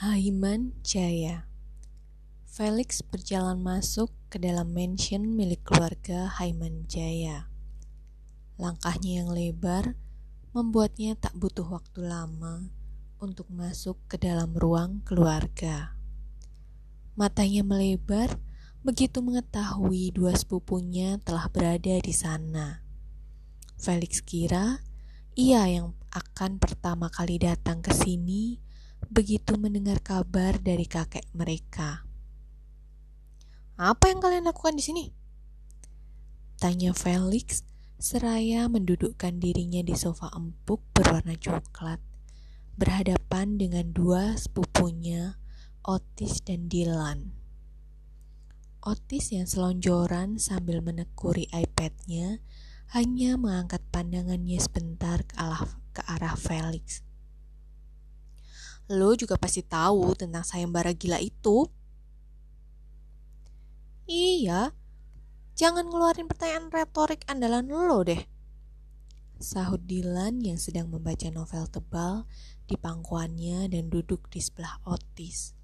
Haiman 0.00 0.72
Jaya 0.80 1.44
Felix 2.48 3.04
berjalan 3.04 3.60
masuk 3.60 4.08
ke 4.32 4.40
dalam 4.40 4.72
mansion 4.72 5.20
milik 5.28 5.60
keluarga 5.60 6.24
Haiman 6.40 6.88
Jaya. 6.88 7.52
Langkahnya 8.56 9.20
yang 9.20 9.28
lebar 9.28 10.00
membuatnya 10.56 11.20
tak 11.20 11.36
butuh 11.36 11.68
waktu 11.68 12.08
lama 12.08 12.72
untuk 13.20 13.52
masuk 13.52 14.00
ke 14.08 14.16
dalam 14.16 14.56
ruang 14.56 15.04
keluarga. 15.04 15.92
Matanya 17.12 17.60
melebar 17.60 18.40
begitu 18.80 19.20
mengetahui 19.20 20.16
dua 20.16 20.32
sepupunya 20.32 21.20
telah 21.20 21.44
berada 21.52 22.00
di 22.00 22.14
sana. 22.16 22.80
Felix 23.76 24.24
kira 24.24 24.80
ia 25.36 25.68
yang 25.68 25.92
akan 26.08 26.56
pertama 26.56 27.12
kali 27.12 27.36
datang 27.36 27.84
ke 27.84 27.92
sini 27.92 28.69
begitu 29.10 29.58
mendengar 29.58 29.98
kabar 29.98 30.54
dari 30.62 30.86
kakek 30.86 31.26
mereka. 31.34 32.06
Apa 33.74 34.06
yang 34.06 34.22
kalian 34.22 34.46
lakukan 34.46 34.78
di 34.78 34.84
sini? 34.86 35.04
Tanya 36.62 36.94
Felix 36.94 37.66
seraya 37.98 38.70
mendudukkan 38.70 39.42
dirinya 39.42 39.82
di 39.82 39.98
sofa 39.98 40.30
empuk 40.30 40.78
berwarna 40.94 41.34
coklat, 41.34 41.98
berhadapan 42.78 43.58
dengan 43.58 43.90
dua 43.90 44.38
sepupunya, 44.38 45.42
Otis 45.82 46.46
dan 46.46 46.70
Dylan. 46.70 47.34
Otis 48.78 49.34
yang 49.34 49.50
selonjoran 49.50 50.38
sambil 50.38 50.86
menekuri 50.86 51.50
iPad-nya 51.50 52.38
hanya 52.94 53.34
mengangkat 53.34 53.82
pandangannya 53.90 54.62
sebentar 54.62 55.26
ke 55.26 55.34
arah, 55.34 55.66
ke 55.90 56.00
arah 56.06 56.38
Felix. 56.38 57.02
Lo 58.90 59.14
juga 59.14 59.38
pasti 59.38 59.62
tahu 59.62 60.18
tentang 60.18 60.42
sayembara 60.42 60.90
gila 60.90 61.22
itu. 61.22 61.70
Iya, 64.10 64.74
jangan 65.54 65.86
ngeluarin 65.86 66.26
pertanyaan 66.26 66.74
retorik 66.74 67.22
andalan 67.30 67.70
lo 67.70 68.02
deh. 68.02 68.18
Sahut 69.38 69.78
Dylan 69.86 70.42
yang 70.42 70.58
sedang 70.58 70.90
membaca 70.90 71.30
novel 71.30 71.70
tebal 71.70 72.26
di 72.66 72.74
pangkuannya 72.74 73.70
dan 73.70 73.86
duduk 73.88 74.26
di 74.26 74.42
sebelah 74.42 74.82
Otis. 74.82 75.54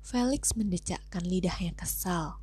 Felix 0.00 0.54
mendecakkan 0.54 1.26
lidahnya 1.26 1.74
kesal. 1.74 2.38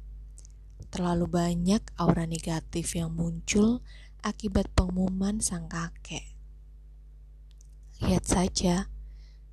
Terlalu 0.92 1.32
banyak 1.32 1.82
aura 1.96 2.28
negatif 2.28 3.00
yang 3.00 3.16
muncul 3.16 3.80
akibat 4.22 4.68
pengumuman 4.76 5.40
sang 5.40 5.72
kakek. 5.72 6.36
Lihat 8.04 8.28
saja, 8.28 8.92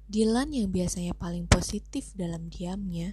Dylan 0.08 0.56
yang 0.56 0.72
biasanya 0.72 1.12
paling 1.12 1.44
positif 1.44 2.16
dalam 2.16 2.48
diamnya, 2.48 3.12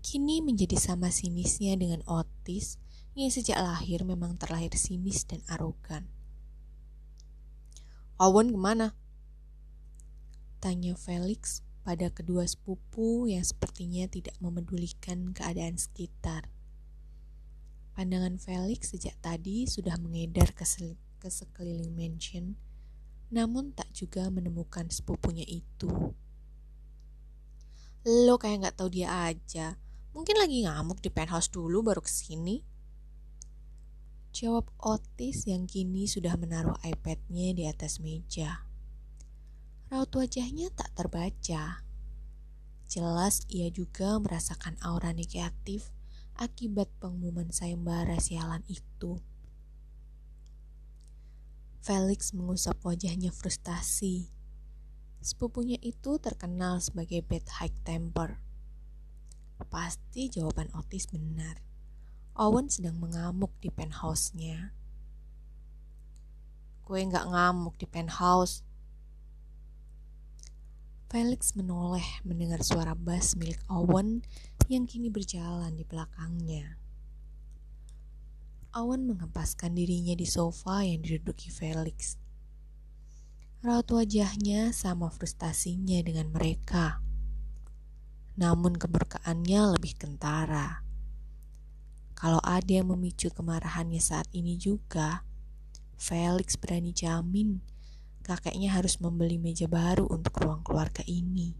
kini 0.00 0.40
menjadi 0.40 0.80
sama 0.80 1.12
sinisnya 1.12 1.76
dengan 1.76 2.00
Otis 2.08 2.80
yang 3.12 3.28
sejak 3.28 3.60
lahir 3.60 4.08
memang 4.08 4.40
terlahir 4.40 4.72
sinis 4.72 5.28
dan 5.28 5.44
arogan. 5.52 6.08
Owen 8.16 8.56
ke 8.56 8.56
mana? 8.56 8.96
Tanya 10.64 10.96
Felix 10.96 11.60
pada 11.84 12.08
kedua 12.08 12.48
sepupu 12.48 13.28
yang 13.28 13.44
sepertinya 13.44 14.08
tidak 14.08 14.32
memedulikan 14.40 15.36
keadaan 15.36 15.76
sekitar. 15.76 16.48
Pandangan 17.92 18.40
Felix 18.40 18.96
sejak 18.96 19.12
tadi 19.20 19.68
sudah 19.68 20.00
mengedar 20.00 20.56
ke, 20.56 20.64
ke 21.20 21.28
sekeliling 21.28 21.92
mansion 21.92 22.56
namun 23.28 23.76
tak 23.76 23.92
juga 23.92 24.28
menemukan 24.32 24.88
sepupunya 24.88 25.44
itu. 25.44 25.90
Lo 28.08 28.40
kayak 28.40 28.64
nggak 28.64 28.76
tahu 28.80 28.88
dia 28.88 29.28
aja. 29.28 29.76
Mungkin 30.16 30.40
lagi 30.40 30.64
ngamuk 30.64 31.04
di 31.04 31.12
penthouse 31.12 31.52
dulu 31.52 31.84
baru 31.84 32.00
ke 32.00 32.08
sini. 32.08 32.64
Jawab 34.32 34.70
Otis 34.80 35.44
yang 35.50 35.68
kini 35.68 36.08
sudah 36.08 36.38
menaruh 36.38 36.78
iPad-nya 36.84 37.52
di 37.52 37.64
atas 37.68 37.98
meja. 38.00 38.64
Raut 39.88 40.12
wajahnya 40.12 40.68
tak 40.72 40.92
terbaca. 40.96 41.84
Jelas 42.88 43.44
ia 43.52 43.68
juga 43.68 44.16
merasakan 44.16 44.80
aura 44.80 45.12
negatif 45.12 45.92
akibat 46.38 46.88
pengumuman 47.02 47.52
sayembara 47.52 48.16
sialan 48.16 48.64
itu. 48.70 49.20
Felix 51.78 52.34
mengusap 52.34 52.82
wajahnya 52.82 53.30
frustasi. 53.30 54.28
Sepupunya 55.22 55.78
itu 55.82 56.18
terkenal 56.18 56.82
sebagai 56.82 57.22
bad 57.22 57.46
high 57.58 57.74
temper. 57.86 58.42
Pasti 59.68 60.30
jawaban 60.30 60.70
Otis 60.74 61.10
benar. 61.10 61.60
Owen 62.38 62.70
sedang 62.70 62.96
mengamuk 63.02 63.50
di 63.58 63.68
penthouse-nya. 63.68 64.72
Gue 66.86 67.04
nggak 67.04 67.26
ngamuk 67.28 67.74
di 67.76 67.86
penthouse. 67.90 68.62
Felix 71.08 71.56
menoleh 71.56 72.04
mendengar 72.24 72.60
suara 72.60 72.92
bass 72.92 73.34
milik 73.34 73.58
Owen 73.68 74.22
yang 74.68 74.84
kini 74.84 75.08
berjalan 75.08 75.72
di 75.74 75.84
belakangnya. 75.84 76.76
Awan 78.78 79.10
mengempaskan 79.10 79.74
dirinya 79.74 80.14
di 80.14 80.22
sofa 80.22 80.86
yang 80.86 81.02
diduduki 81.02 81.50
Felix. 81.50 82.14
Raut 83.58 83.90
wajahnya 83.90 84.70
sama 84.70 85.10
frustasinya 85.10 85.98
dengan 85.98 86.30
mereka. 86.30 87.02
Namun 88.38 88.78
kemurkaannya 88.78 89.74
lebih 89.74 89.98
kentara. 89.98 90.86
Kalau 92.14 92.38
ada 92.46 92.70
yang 92.70 92.94
memicu 92.94 93.34
kemarahannya 93.34 93.98
saat 93.98 94.30
ini 94.30 94.54
juga, 94.54 95.26
Felix 95.98 96.54
berani 96.54 96.94
jamin 96.94 97.58
kakeknya 98.22 98.78
harus 98.78 99.02
membeli 99.02 99.42
meja 99.42 99.66
baru 99.66 100.06
untuk 100.06 100.38
ruang 100.38 100.62
keluarga 100.62 101.02
ini. 101.02 101.50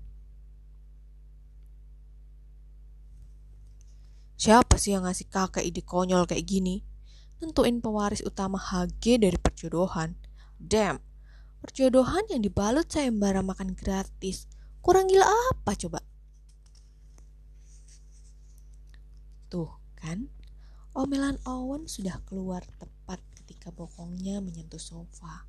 Siapa 4.38 4.78
sih 4.78 4.94
yang 4.94 5.02
ngasih 5.02 5.26
kakek 5.26 5.66
ide 5.66 5.82
konyol 5.82 6.22
kayak 6.22 6.46
gini? 6.46 6.87
Nentuin 7.38 7.78
pewaris 7.78 8.22
utama 8.26 8.58
HG 8.58 9.22
dari 9.22 9.38
perjodohan. 9.38 10.18
Damn, 10.58 10.98
perjodohan 11.62 12.26
yang 12.30 12.42
dibalut 12.42 12.90
sayembara 12.90 13.42
makan 13.46 13.78
gratis. 13.78 14.50
Kurang 14.82 15.06
gila 15.06 15.26
apa 15.26 15.74
coba? 15.78 16.02
Tuh 19.48 19.70
kan, 19.96 20.28
omelan 20.92 21.38
Owen 21.46 21.86
sudah 21.86 22.20
keluar 22.26 22.62
tepat 22.76 23.22
ketika 23.38 23.72
bokongnya 23.72 24.42
menyentuh 24.44 24.82
sofa. 24.82 25.46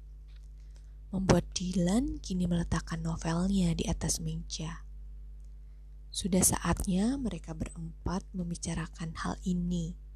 Membuat 1.10 1.50
Dylan 1.58 2.22
kini 2.22 2.46
meletakkan 2.46 3.02
novelnya 3.02 3.74
di 3.74 3.90
atas 3.90 4.22
meja. 4.22 4.86
Sudah 6.10 6.42
saatnya 6.42 7.18
mereka 7.18 7.58
berempat 7.58 8.26
membicarakan 8.34 9.14
hal 9.18 9.38
ini. 9.46 10.09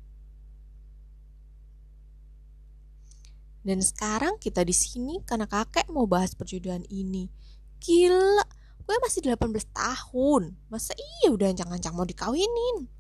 Dan 3.64 3.80
sekarang 3.80 4.38
kita 4.44 4.68
di 4.68 4.76
sini 4.76 5.24
karena 5.24 5.48
kakek 5.48 5.88
mau 5.88 6.04
bahas 6.04 6.36
perjodohan 6.36 6.84
ini. 6.92 7.32
Gila, 7.80 8.44
gue 8.84 8.96
masih 9.00 9.24
18 9.24 9.40
tahun. 9.72 10.60
Masa 10.68 10.92
iya 11.00 11.32
udah 11.32 11.48
ancang-ancang 11.48 11.96
mau 11.96 12.04
dikawinin? 12.04 12.92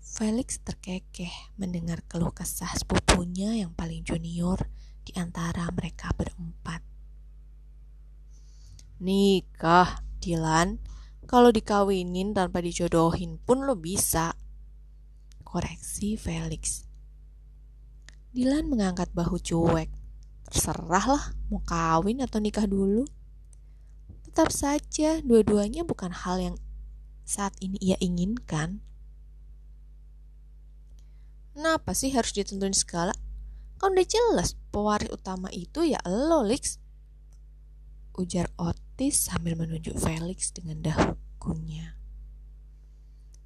Felix 0.00 0.60
terkekeh 0.60 1.56
mendengar 1.56 2.04
keluh 2.04 2.32
kesah 2.32 2.72
sepupunya 2.76 3.64
yang 3.64 3.72
paling 3.72 4.04
junior 4.04 4.68
di 5.04 5.16
antara 5.16 5.68
mereka 5.72 6.12
berempat. 6.12 6.84
Nikah, 9.00 10.04
Dilan. 10.20 10.78
Kalau 11.24 11.48
dikawinin 11.48 12.36
tanpa 12.36 12.60
dijodohin 12.60 13.40
pun 13.40 13.64
lo 13.64 13.72
bisa. 13.74 14.36
Koreksi 15.42 16.20
Felix. 16.20 16.91
Dilan 18.32 18.64
mengangkat 18.72 19.12
bahu 19.12 19.36
cuek. 19.36 19.92
Terserah 20.48 21.04
lah 21.04 21.24
mau 21.52 21.60
kawin 21.68 22.24
atau 22.24 22.40
nikah 22.40 22.64
dulu. 22.64 23.04
Tetap 24.24 24.48
saja 24.48 25.20
dua-duanya 25.20 25.84
bukan 25.84 26.08
hal 26.08 26.40
yang 26.40 26.56
saat 27.28 27.52
ini 27.60 27.76
ia 27.84 28.00
inginkan. 28.00 28.80
Kenapa 31.52 31.92
sih 31.92 32.08
harus 32.16 32.32
ditentuin 32.32 32.72
segala? 32.72 33.12
Kan 33.76 33.92
udah 33.92 34.08
jelas 34.08 34.56
pewaris 34.72 35.12
utama 35.12 35.52
itu 35.52 35.84
ya 35.84 36.00
lo, 36.08 36.40
Lix. 36.40 36.80
Ujar 38.16 38.48
Otis 38.56 39.28
sambil 39.28 39.60
menunjuk 39.60 39.92
Felix 40.00 40.56
dengan 40.56 40.80
dahukunya. 40.80 42.00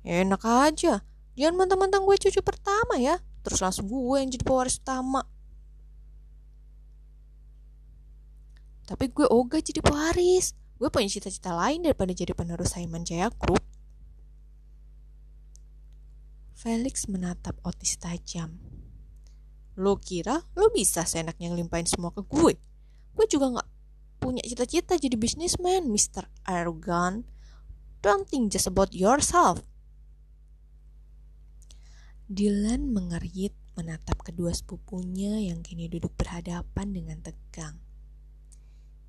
Enak 0.07 0.47
aja, 0.47 1.03
jangan 1.35 1.55
mentang-mentang 1.59 2.07
gue 2.07 2.15
cucu 2.15 2.39
pertama 2.47 3.03
ya 3.03 3.19
terus 3.47 3.63
langsung 3.63 3.87
gue 3.87 4.17
yang 4.19 4.31
jadi 4.35 4.43
pewaris 4.43 4.83
utama 4.83 5.23
tapi 8.91 9.07
gue 9.15 9.27
ogah 9.31 9.63
jadi 9.63 9.79
pewaris 9.79 10.59
Gue 10.77 10.93
punya 10.93 11.09
cita-cita 11.09 11.57
lain 11.57 11.89
daripada 11.89 12.13
jadi 12.13 12.37
penerus 12.37 12.77
Saiman 12.77 13.01
Jaya 13.01 13.33
Group. 13.33 13.65
Felix 16.53 17.09
menatap 17.09 17.57
Otis 17.65 17.97
tajam. 17.97 18.61
Lo 19.77 19.97
kira 19.97 20.45
lo 20.53 20.69
bisa 20.73 21.09
seenaknya 21.09 21.53
ngelimpahin 21.53 21.89
semua 21.89 22.13
ke 22.13 22.21
gue? 22.25 22.61
Gue 23.17 23.27
juga 23.29 23.61
gak 23.61 23.69
punya 24.21 24.45
cita-cita 24.45 25.01
jadi 25.01 25.17
bisnismen, 25.17 25.89
Mr. 25.89 26.29
Arrogant. 26.45 27.25
Don't 28.05 28.29
think 28.29 28.53
just 28.53 28.69
about 28.69 28.93
yourself. 28.93 29.65
Dylan 32.27 32.91
mengerit 32.91 33.55
menatap 33.79 34.19
kedua 34.27 34.51
sepupunya 34.51 35.47
yang 35.47 35.63
kini 35.63 35.87
duduk 35.87 36.11
berhadapan 36.19 36.91
dengan 36.91 37.23
tegang. 37.23 37.79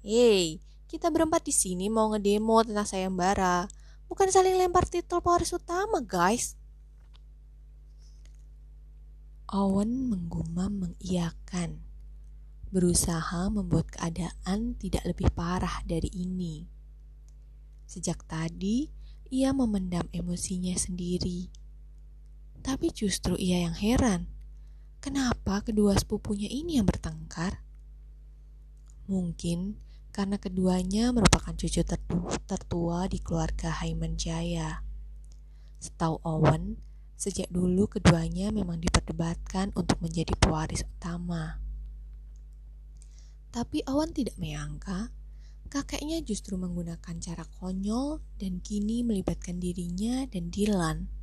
Hei, 0.06 0.62
kita 0.86 1.10
berempat 1.10 1.42
di 1.42 1.50
sini 1.50 1.90
mau 1.90 2.14
ngedemo 2.14 2.62
tentang 2.62 2.86
sayembara, 2.86 3.66
bukan 4.06 4.30
saling 4.30 4.54
lempar 4.62 4.86
titel 4.86 5.18
pewaris 5.26 5.50
utama, 5.50 5.98
guys. 5.98 6.54
Owen 9.50 10.14
menggumam 10.14 10.86
mengiyakan, 10.86 11.82
berusaha 12.70 13.50
membuat 13.50 13.98
keadaan 13.98 14.78
tidak 14.78 15.02
lebih 15.10 15.34
parah 15.34 15.82
dari 15.90 16.14
ini. 16.14 16.70
Sejak 17.90 18.30
tadi, 18.30 18.94
ia 19.34 19.58
memendam 19.58 20.06
emosinya 20.14 20.78
sendiri 20.78 21.66
tapi 22.68 22.92
justru 22.92 23.40
ia 23.40 23.64
yang 23.64 23.80
heran. 23.80 24.28
Kenapa 25.00 25.64
kedua 25.64 25.96
sepupunya 25.96 26.52
ini 26.52 26.76
yang 26.76 26.84
bertengkar? 26.84 27.64
Mungkin 29.08 29.80
karena 30.12 30.36
keduanya 30.36 31.16
merupakan 31.16 31.56
cucu 31.56 31.80
tertua 32.44 33.08
di 33.08 33.24
keluarga 33.24 33.72
Haiman 33.72 34.20
Jaya. 34.20 34.84
Setahu 35.80 36.20
Owen, 36.28 36.76
sejak 37.16 37.48
dulu 37.48 37.88
keduanya 37.88 38.52
memang 38.52 38.84
diperdebatkan 38.84 39.72
untuk 39.72 40.04
menjadi 40.04 40.36
pewaris 40.36 40.84
utama. 40.84 41.64
Tapi 43.56 43.88
Owen 43.88 44.12
tidak 44.12 44.36
menyangka 44.36 45.16
kakeknya 45.72 46.20
justru 46.20 46.60
menggunakan 46.60 47.16
cara 47.24 47.48
konyol 47.64 48.20
dan 48.36 48.60
kini 48.60 49.08
melibatkan 49.08 49.56
dirinya 49.56 50.28
dan 50.28 50.52
Dylan 50.52 51.16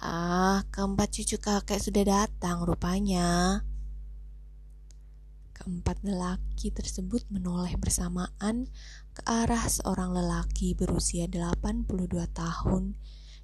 Ah, 0.00 0.64
keempat 0.80 1.12
cucu 1.12 1.36
kakek 1.36 1.76
sudah 1.76 2.04
datang 2.08 2.64
rupanya. 2.64 3.60
Keempat 5.52 6.00
lelaki 6.00 6.72
tersebut 6.72 7.28
menoleh 7.28 7.76
bersamaan 7.76 8.64
ke 9.12 9.20
arah 9.28 9.60
seorang 9.68 10.16
lelaki 10.16 10.72
berusia 10.72 11.28
82 11.28 11.84
tahun 12.32 12.96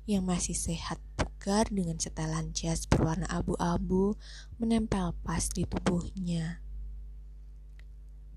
yang 0.09 0.25
masih 0.25 0.57
sehat 0.57 0.97
bugar 1.21 1.69
dengan 1.69 2.01
setelan 2.01 2.57
jas 2.57 2.89
berwarna 2.89 3.29
abu-abu 3.29 4.17
menempel 4.57 5.13
pas 5.21 5.45
di 5.53 5.69
tubuhnya. 5.69 6.65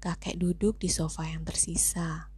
Kakek 0.03 0.43
duduk 0.43 0.75
di 0.83 0.91
sofa 0.91 1.23
yang 1.23 1.47
tersisa. 1.47 2.35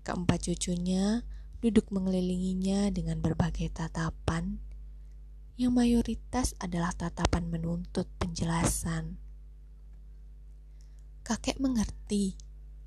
Keempat 0.00 0.48
cucunya 0.48 1.28
duduk 1.60 1.92
mengelilinginya 1.92 2.88
dengan 2.88 3.20
berbagai 3.20 3.68
tatapan, 3.68 4.71
yang 5.60 5.76
mayoritas 5.76 6.56
adalah 6.56 6.96
tatapan 6.96 7.48
menuntut 7.52 8.08
penjelasan. 8.16 9.20
Kakek 11.22 11.60
mengerti, 11.60 12.34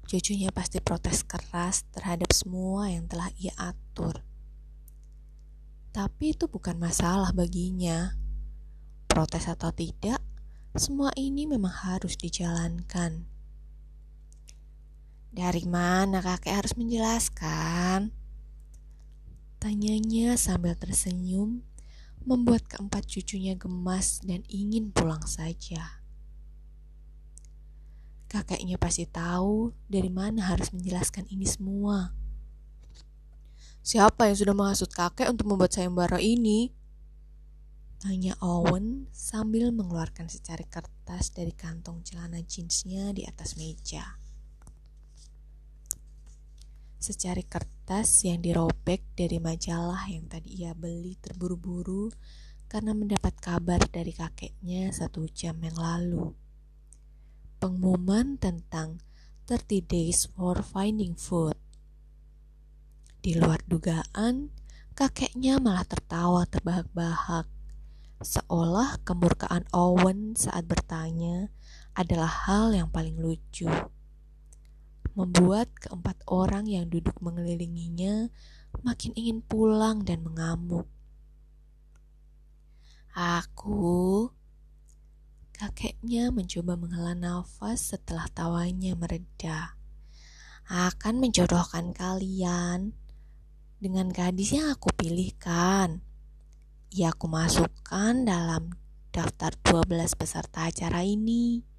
cucunya 0.09 0.49
pasti 0.49 0.81
protes 0.81 1.21
keras 1.23 1.85
terhadap 1.93 2.33
semua 2.33 2.89
yang 2.89 3.05
telah 3.05 3.29
ia 3.37 3.53
atur. 3.55 4.25
Tapi 5.95 6.35
itu 6.35 6.51
bukan 6.51 6.75
masalah 6.75 7.31
baginya. 7.31 8.17
Protes 9.07 9.47
atau 9.47 9.71
tidak, 9.71 10.19
semua 10.75 11.15
ini 11.15 11.47
memang 11.47 11.71
harus 11.71 12.19
dijalankan. 12.19 13.23
Dari 15.31 15.63
mana 15.63 16.19
kakek 16.19 16.51
harus 16.51 16.75
menjelaskan? 16.75 18.11
Tanyanya 19.63 20.35
sambil 20.35 20.75
tersenyum, 20.75 21.63
membuat 22.25 22.65
keempat 22.65 23.05
cucunya 23.05 23.53
gemas 23.53 24.19
dan 24.25 24.41
ingin 24.49 24.89
pulang 24.89 25.21
saja. 25.29 26.01
Kakeknya 28.25 28.81
pasti 28.81 29.05
tahu 29.05 29.71
dari 29.85 30.09
mana 30.09 30.49
harus 30.49 30.73
menjelaskan 30.73 31.29
ini 31.29 31.45
semua. 31.45 32.11
Siapa 33.85 34.27
yang 34.27 34.37
sudah 34.41 34.55
menghasut 34.57 34.89
kakek 34.89 35.29
untuk 35.29 35.45
membuat 35.45 35.71
sayembara 35.71 36.17
ini? 36.17 36.73
Tanya 38.01 38.33
Owen 38.41 39.07
sambil 39.13 39.69
mengeluarkan 39.69 40.25
secari 40.25 40.65
kertas 40.65 41.31
dari 41.31 41.53
kantong 41.53 42.01
celana 42.01 42.41
jeansnya 42.41 43.13
di 43.13 43.23
atas 43.23 43.55
meja 43.55 44.24
secari 47.05 47.45
kertas 47.45 48.25
yang 48.25 48.41
dirobek 48.41 49.05
dari 49.13 49.37
majalah 49.37 50.09
yang 50.09 50.25
tadi 50.25 50.65
ia 50.65 50.73
beli 50.73 51.13
terburu-buru 51.21 52.09
karena 52.65 52.97
mendapat 52.97 53.37
kabar 53.37 53.77
dari 53.93 54.09
kakeknya 54.09 54.89
satu 54.89 55.29
jam 55.29 55.61
yang 55.61 55.77
lalu. 55.77 56.33
Pengumuman 57.61 58.41
tentang 58.41 59.05
30 59.45 59.85
Days 59.85 60.25
for 60.33 60.65
Finding 60.65 61.13
Food. 61.13 61.53
Di 63.21 63.37
luar 63.37 63.61
dugaan, 63.69 64.49
kakeknya 64.97 65.61
malah 65.61 65.85
tertawa 65.85 66.49
terbahak-bahak, 66.49 67.45
seolah 68.17 68.97
kemurkaan 69.05 69.69
Owen 69.69 70.33
saat 70.33 70.65
bertanya 70.65 71.53
adalah 71.93 72.49
hal 72.49 72.73
yang 72.73 72.89
paling 72.89 73.21
lucu 73.21 73.69
membuat 75.15 75.71
keempat 75.79 76.19
orang 76.27 76.67
yang 76.67 76.91
duduk 76.91 77.15
mengelilinginya 77.23 78.27
makin 78.83 79.15
ingin 79.15 79.39
pulang 79.39 80.03
dan 80.03 80.21
mengamuk. 80.21 80.85
Aku, 83.15 84.27
kakeknya 85.55 86.35
mencoba 86.35 86.75
menghela 86.75 87.15
nafas 87.15 87.95
setelah 87.95 88.27
tawanya 88.27 88.91
mereda, 88.99 89.79
akan 90.67 91.23
menjodohkan 91.23 91.95
kalian 91.95 92.91
dengan 93.79 94.11
gadis 94.11 94.51
yang 94.51 94.67
aku 94.67 94.91
pilihkan. 94.99 96.03
Ia 96.91 97.15
aku 97.15 97.31
masukkan 97.31 98.27
dalam 98.27 98.75
daftar 99.15 99.55
12 99.63 100.19
peserta 100.19 100.67
acara 100.67 101.07
ini. 101.07 101.74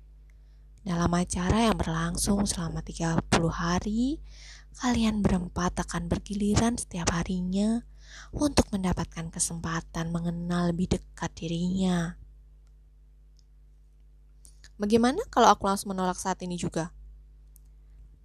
Dalam 0.87 1.11
acara 1.19 1.66
yang 1.66 1.75
berlangsung 1.75 2.47
selama 2.47 2.78
30 2.78 3.26
hari, 3.50 4.23
kalian 4.78 5.19
berempat 5.19 5.83
akan 5.83 6.07
bergiliran 6.07 6.78
setiap 6.78 7.11
harinya 7.11 7.83
untuk 8.31 8.71
mendapatkan 8.71 9.26
kesempatan 9.35 10.14
mengenal 10.14 10.71
lebih 10.71 10.95
dekat 10.95 11.35
dirinya. 11.35 12.14
Bagaimana 14.78 15.26
kalau 15.26 15.50
aku 15.50 15.66
langsung 15.66 15.90
menolak 15.90 16.23
saat 16.23 16.38
ini 16.47 16.55
juga? 16.55 16.95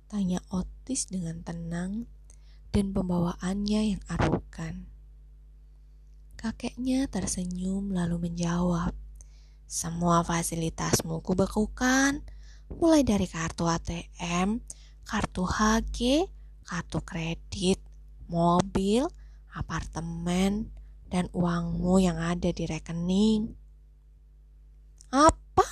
Tanya 0.06 0.38
Otis 0.54 1.10
dengan 1.10 1.42
tenang 1.42 2.06
dan 2.70 2.94
pembawaannya 2.94 3.98
yang 3.98 4.02
arogan. 4.06 4.86
Kakeknya 6.38 7.10
tersenyum 7.10 7.90
lalu 7.90 8.30
menjawab, 8.30 8.94
Semua 9.66 10.22
fasilitasmu 10.22 11.26
kubekukan 11.26 12.22
mulai 12.80 13.02
dari 13.04 13.28
kartu 13.28 13.68
ATM, 13.68 14.62
kartu 15.04 15.44
HG, 15.44 16.30
kartu 16.64 17.00
kredit, 17.04 17.82
mobil, 18.32 19.10
apartemen, 19.52 20.72
dan 21.12 21.28
uangmu 21.36 22.00
yang 22.00 22.16
ada 22.16 22.54
di 22.54 22.64
rekening. 22.64 23.52
Apa? 25.12 25.68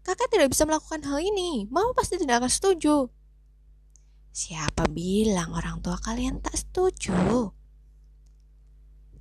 Kakak 0.00 0.32
tidak 0.32 0.48
bisa 0.48 0.64
melakukan 0.64 1.04
hal 1.04 1.20
ini. 1.20 1.68
Mama 1.68 1.92
pasti 1.92 2.16
tidak 2.16 2.40
akan 2.40 2.48
setuju. 2.48 2.96
Siapa 4.32 4.88
bilang 4.88 5.52
orang 5.52 5.84
tua 5.84 6.00
kalian 6.00 6.40
tak 6.40 6.56
setuju? 6.56 7.52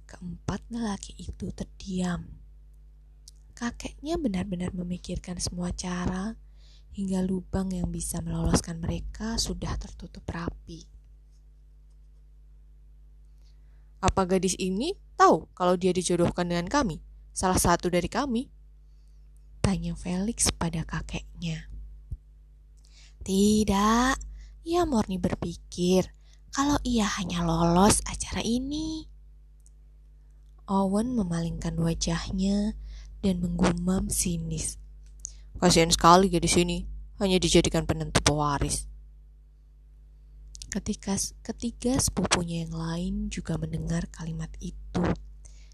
Keempat 0.08 0.64
lelaki 0.72 1.20
itu 1.20 1.52
terdiam 1.52 2.37
Kakeknya 3.58 4.22
benar-benar 4.22 4.70
memikirkan 4.70 5.42
semua 5.42 5.74
cara 5.74 6.38
hingga 6.94 7.26
lubang 7.26 7.74
yang 7.74 7.90
bisa 7.90 8.22
meloloskan 8.22 8.78
mereka 8.78 9.34
sudah 9.42 9.74
tertutup 9.82 10.22
rapi. 10.30 10.86
Apa 13.98 14.30
gadis 14.30 14.54
ini 14.62 14.94
tahu 15.18 15.50
kalau 15.58 15.74
dia 15.74 15.90
dijodohkan 15.90 16.46
dengan 16.46 16.70
kami? 16.70 17.02
Salah 17.34 17.58
satu 17.58 17.90
dari 17.90 18.06
kami? 18.06 18.46
Tanya 19.66 19.98
Felix 19.98 20.54
pada 20.54 20.86
kakeknya. 20.86 21.66
Tidak, 23.26 24.14
ia 24.70 24.82
murni 24.86 25.18
berpikir 25.18 26.14
kalau 26.54 26.78
ia 26.86 27.10
hanya 27.10 27.42
lolos 27.42 28.06
acara 28.06 28.46
ini. 28.46 29.10
Owen 30.70 31.18
memalingkan 31.18 31.74
wajahnya 31.82 32.78
dan 33.22 33.42
menggumam 33.42 34.10
sinis. 34.12 34.78
Kasihan 35.58 35.90
sekali 35.90 36.30
di 36.30 36.50
sini, 36.50 36.78
hanya 37.18 37.42
dijadikan 37.42 37.90
penentu 37.90 38.22
pewaris. 38.22 38.86
Ketika 40.70 41.18
ketiga 41.42 41.98
sepupunya 41.98 42.68
yang 42.68 42.76
lain 42.78 43.14
juga 43.34 43.58
mendengar 43.58 44.06
kalimat 44.14 44.52
itu, 44.62 45.02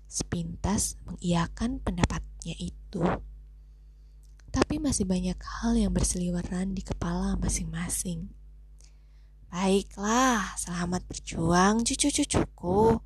sepintas 0.08 0.96
mengiyakan 1.04 1.84
pendapatnya 1.84 2.56
itu. 2.56 3.04
Tapi 4.54 4.78
masih 4.78 5.10
banyak 5.10 5.36
hal 5.36 5.74
yang 5.74 5.92
berseliweran 5.92 6.78
di 6.78 6.86
kepala 6.86 7.34
masing-masing. 7.42 8.30
Baiklah, 9.50 10.56
selamat 10.62 11.10
berjuang 11.10 11.82
cucu-cucuku. 11.82 13.02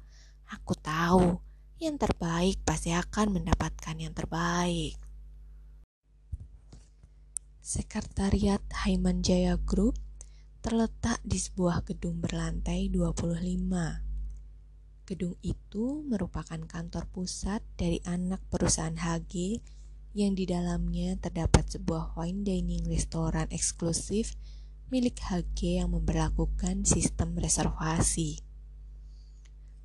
Aku 0.51 0.73
tahu 0.77 1.46
yang 1.77 2.01
terbaik 2.01 2.57
pasti 2.65 2.89
akan 2.89 3.37
mendapatkan 3.37 3.95
yang 3.97 4.13
terbaik. 4.13 4.97
Sekretariat 7.61 8.63
Haiman 8.85 9.21
Jaya 9.21 9.59
Group 9.61 9.99
terletak 10.65 11.21
di 11.21 11.37
sebuah 11.37 11.85
gedung 11.85 12.17
berlantai 12.17 12.89
25. 12.89 14.07
Gedung 15.07 15.35
itu 15.45 16.03
merupakan 16.03 16.59
kantor 16.63 17.07
pusat 17.13 17.61
dari 17.77 18.01
anak 18.03 18.41
perusahaan 18.49 18.97
HG 18.97 19.61
yang 20.17 20.33
di 20.33 20.49
dalamnya 20.49 21.13
terdapat 21.21 21.77
sebuah 21.77 22.17
wine 22.17 22.41
dining 22.41 22.89
restoran 22.89 23.45
eksklusif 23.53 24.33
milik 24.89 25.19
HG 25.19 25.83
yang 25.83 25.93
memperlakukan 25.93 26.87
sistem 26.87 27.35
reservasi. 27.35 28.46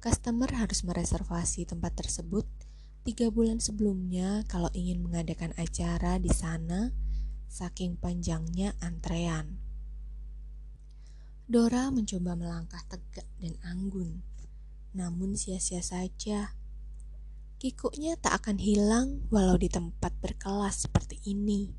Customer 0.02 0.50
harus 0.50 0.82
mereservasi 0.82 1.62
tempat 1.62 1.94
tersebut 1.94 2.42
tiga 3.06 3.30
bulan 3.30 3.62
sebelumnya 3.62 4.42
kalau 4.50 4.66
ingin 4.74 4.98
mengadakan 4.98 5.54
acara 5.54 6.18
di 6.18 6.26
sana, 6.26 6.90
saking 7.46 7.94
panjangnya 8.02 8.74
antrean. 8.82 9.62
Dora 11.46 11.94
mencoba 11.94 12.34
melangkah 12.34 12.82
tegak 12.90 13.30
dan 13.38 13.54
anggun, 13.62 14.26
namun 14.90 15.38
sia-sia 15.38 15.86
saja. 15.86 16.50
Kikuknya 17.62 18.18
tak 18.18 18.42
akan 18.42 18.58
hilang 18.58 19.22
walau 19.30 19.54
di 19.54 19.70
tempat 19.70 20.18
berkelas 20.18 20.90
seperti 20.90 21.22
ini. 21.30 21.70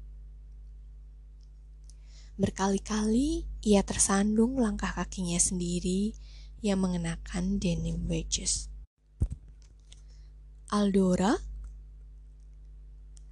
Berkali-kali 2.39 3.43
ia 3.67 3.83
tersandung 3.83 4.55
langkah 4.55 4.95
kakinya 4.95 5.35
sendiri 5.35 6.15
yang 6.63 6.79
mengenakan 6.79 7.59
denim 7.59 8.07
wedges. 8.07 8.71
Aldora? 10.71 11.35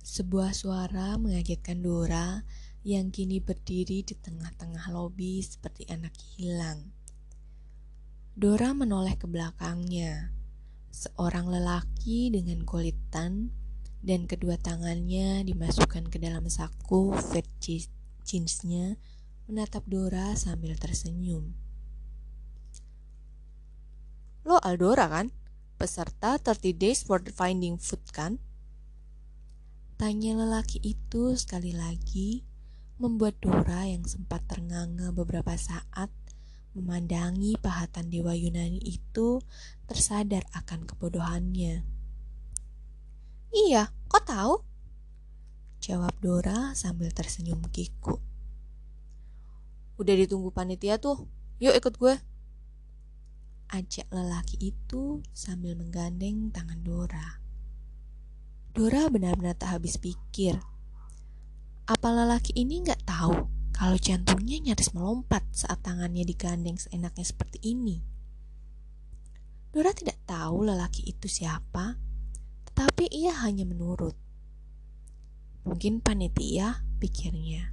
Sebuah 0.03 0.51
suara 0.51 1.15
mengagetkan 1.15 1.79
Dora 1.79 2.43
yang 2.83 3.07
kini 3.07 3.39
berdiri 3.39 4.03
di 4.03 4.13
tengah-tengah 4.19 4.91
lobi 4.91 5.39
seperti 5.39 5.87
anak 5.87 6.11
hilang. 6.35 6.91
Dora 8.35 8.75
menoleh 8.75 9.15
ke 9.15 9.31
belakangnya. 9.31 10.35
Seorang 10.91 11.47
lelaki 11.47 12.35
dengan 12.35 12.67
kulitan 12.67 13.55
dan 14.03 14.27
kedua 14.27 14.59
tangannya 14.59 15.47
dimasukkan 15.47 16.11
ke 16.11 16.19
dalam 16.19 16.51
saku 16.51 17.15
fetish 17.15 17.87
jeansnya 18.27 18.99
menatap 19.47 19.87
Dora 19.87 20.35
sambil 20.35 20.75
tersenyum. 20.75 21.60
Lo 24.41 24.57
Aldora 24.57 25.05
kan? 25.05 25.29
Peserta 25.77 26.41
30 26.41 26.73
Days 26.73 27.05
for 27.05 27.21
Finding 27.21 27.77
Food 27.77 28.01
kan? 28.09 28.41
Tanya 30.01 30.33
lelaki 30.33 30.81
itu 30.81 31.37
sekali 31.37 31.77
lagi, 31.77 32.41
membuat 32.97 33.37
Dora 33.37 33.85
yang 33.85 34.01
sempat 34.05 34.41
ternganga 34.49 35.13
beberapa 35.13 35.53
saat 35.53 36.09
memandangi 36.73 37.59
pahatan 37.61 38.09
Dewa 38.09 38.33
Yunani 38.33 38.81
itu 38.81 39.41
tersadar 39.85 40.41
akan 40.57 40.89
kebodohannya. 40.89 41.85
Iya, 43.51 43.93
kok 44.09 44.25
tahu? 44.25 44.63
Jawab 45.85 46.17
Dora 46.17 46.73
sambil 46.73 47.13
tersenyum 47.13 47.61
kiku. 47.69 48.17
Udah 50.01 50.15
ditunggu 50.17 50.49
panitia 50.49 50.97
tuh, 50.97 51.29
yuk 51.61 51.77
ikut 51.77 51.93
gue. 52.01 52.15
Ajak 53.71 54.11
lelaki 54.11 54.59
itu 54.75 55.23
sambil 55.31 55.79
menggandeng 55.79 56.51
tangan 56.51 56.83
Dora. 56.83 57.39
Dora 58.75 59.07
benar-benar 59.07 59.55
tak 59.55 59.79
habis 59.79 59.95
pikir. 59.95 60.59
Apa 61.87 62.11
lelaki 62.11 62.51
ini 62.51 62.83
nggak 62.83 63.07
tahu 63.07 63.47
kalau 63.71 63.95
jantungnya 63.95 64.59
nyaris 64.59 64.91
melompat 64.91 65.47
saat 65.55 65.79
tangannya 65.87 66.27
digandeng 66.27 66.75
seenaknya 66.75 67.23
seperti 67.23 67.63
ini? 67.63 68.03
Dora 69.71 69.95
tidak 69.95 70.19
tahu 70.27 70.67
lelaki 70.67 71.07
itu 71.07 71.31
siapa, 71.31 71.95
tetapi 72.67 73.07
ia 73.07 73.39
hanya 73.39 73.63
menurut. 73.63 74.19
Mungkin 75.63 76.03
panitia, 76.03 76.83
pikirnya. 76.99 77.71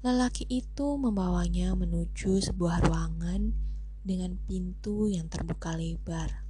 Lelaki 0.00 0.48
itu 0.48 0.96
membawanya 0.96 1.76
menuju 1.76 2.40
sebuah 2.40 2.88
ruangan 2.88 3.68
dengan 4.02 4.36
pintu 4.48 5.08
yang 5.08 5.28
terbuka 5.28 5.76
lebar. 5.76 6.44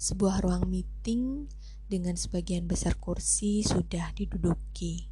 Sebuah 0.00 0.44
ruang 0.44 0.68
meeting 0.68 1.48
dengan 1.88 2.16
sebagian 2.16 2.66
besar 2.68 2.96
kursi 2.96 3.64
sudah 3.64 4.12
diduduki. 4.16 5.08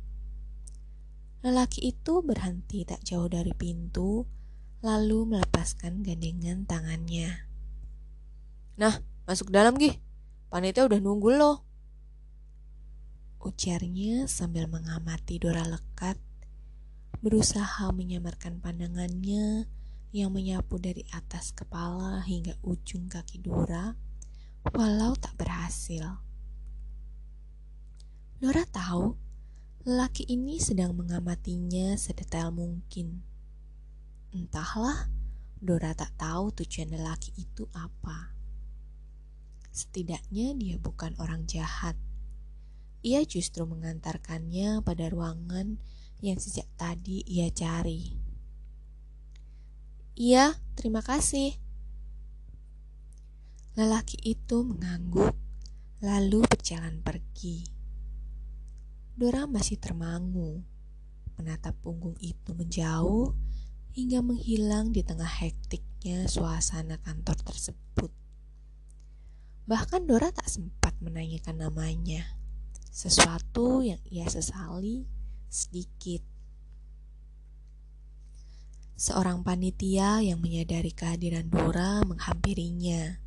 Lelaki 1.43 1.91
itu 1.91 2.23
berhenti 2.23 2.87
tak 2.87 3.03
jauh 3.03 3.27
dari 3.27 3.53
pintu, 3.53 4.25
lalu 4.81 5.27
melepaskan 5.37 6.07
gandengan 6.07 6.65
tangannya. 6.65 7.51
Nah, 8.79 9.03
masuk 9.27 9.51
dalam, 9.51 9.75
Gih. 9.77 9.99
Panitia 10.53 10.85
udah 10.85 11.01
nunggu 11.01 11.33
loh 11.35 11.73
ujarnya 13.43 14.31
sambil 14.31 14.71
mengamati 14.71 15.43
Dora 15.43 15.67
lekat, 15.67 16.15
berusaha 17.21 17.91
menyamarkan 17.91 18.63
pandangannya 18.63 19.67
yang 20.13 20.31
menyapu 20.31 20.77
dari 20.77 21.03
atas 21.11 21.51
kepala 21.51 22.21
hingga 22.23 22.55
ujung 22.63 23.09
kaki 23.09 23.41
Dora, 23.41 23.97
walau 24.71 25.17
tak 25.17 25.35
berhasil. 25.41 26.21
Dora 28.39 28.63
tahu 28.69 29.17
lelaki 29.89 30.29
ini 30.29 30.63
sedang 30.63 30.95
mengamatinya 30.95 31.99
sedetail 31.99 32.55
mungkin. 32.55 33.25
Entahlah, 34.31 35.11
Dora 35.59 35.97
tak 35.97 36.15
tahu 36.21 36.53
tujuan 36.63 36.93
lelaki 36.93 37.35
itu 37.41 37.67
apa. 37.75 38.37
Setidaknya 39.73 40.53
dia 40.55 40.77
bukan 40.77 41.17
orang 41.17 41.49
jahat 41.49 41.97
ia 43.03 43.27
justru 43.27 43.67
mengantarkannya 43.67 44.79
pada 44.87 45.11
ruangan 45.11 45.83
yang 46.23 46.39
sejak 46.39 46.71
tadi 46.79 47.27
ia 47.27 47.51
cari. 47.51 48.22
Iya, 50.13 50.61
terima 50.77 51.01
kasih. 51.01 51.57
Lelaki 53.73 54.21
itu 54.21 54.61
mengangguk, 54.61 55.33
lalu 56.05 56.45
berjalan 56.45 57.01
pergi. 57.01 57.65
Dora 59.17 59.49
masih 59.49 59.81
termangu, 59.81 60.61
menatap 61.41 61.81
punggung 61.81 62.21
itu 62.21 62.53
menjauh 62.53 63.33
hingga 63.97 64.21
menghilang 64.21 64.93
di 64.93 65.01
tengah 65.01 65.29
hektiknya 65.29 66.29
suasana 66.29 67.01
kantor 67.01 67.41
tersebut. 67.41 68.13
Bahkan 69.65 70.05
Dora 70.05 70.29
tak 70.29 70.53
sempat 70.53 70.93
menanyakan 71.01 71.65
namanya 71.65 72.37
sesuatu 72.93 73.81
yang 73.81 74.01
ia 74.13 74.29
sesali 74.29 75.09
sedikit. 75.49 76.32
Seorang 79.03 79.43
panitia 79.43 80.23
yang 80.23 80.39
menyadari 80.39 80.95
kehadiran 80.95 81.51
Dora 81.51 82.07
menghampirinya, 82.07 83.19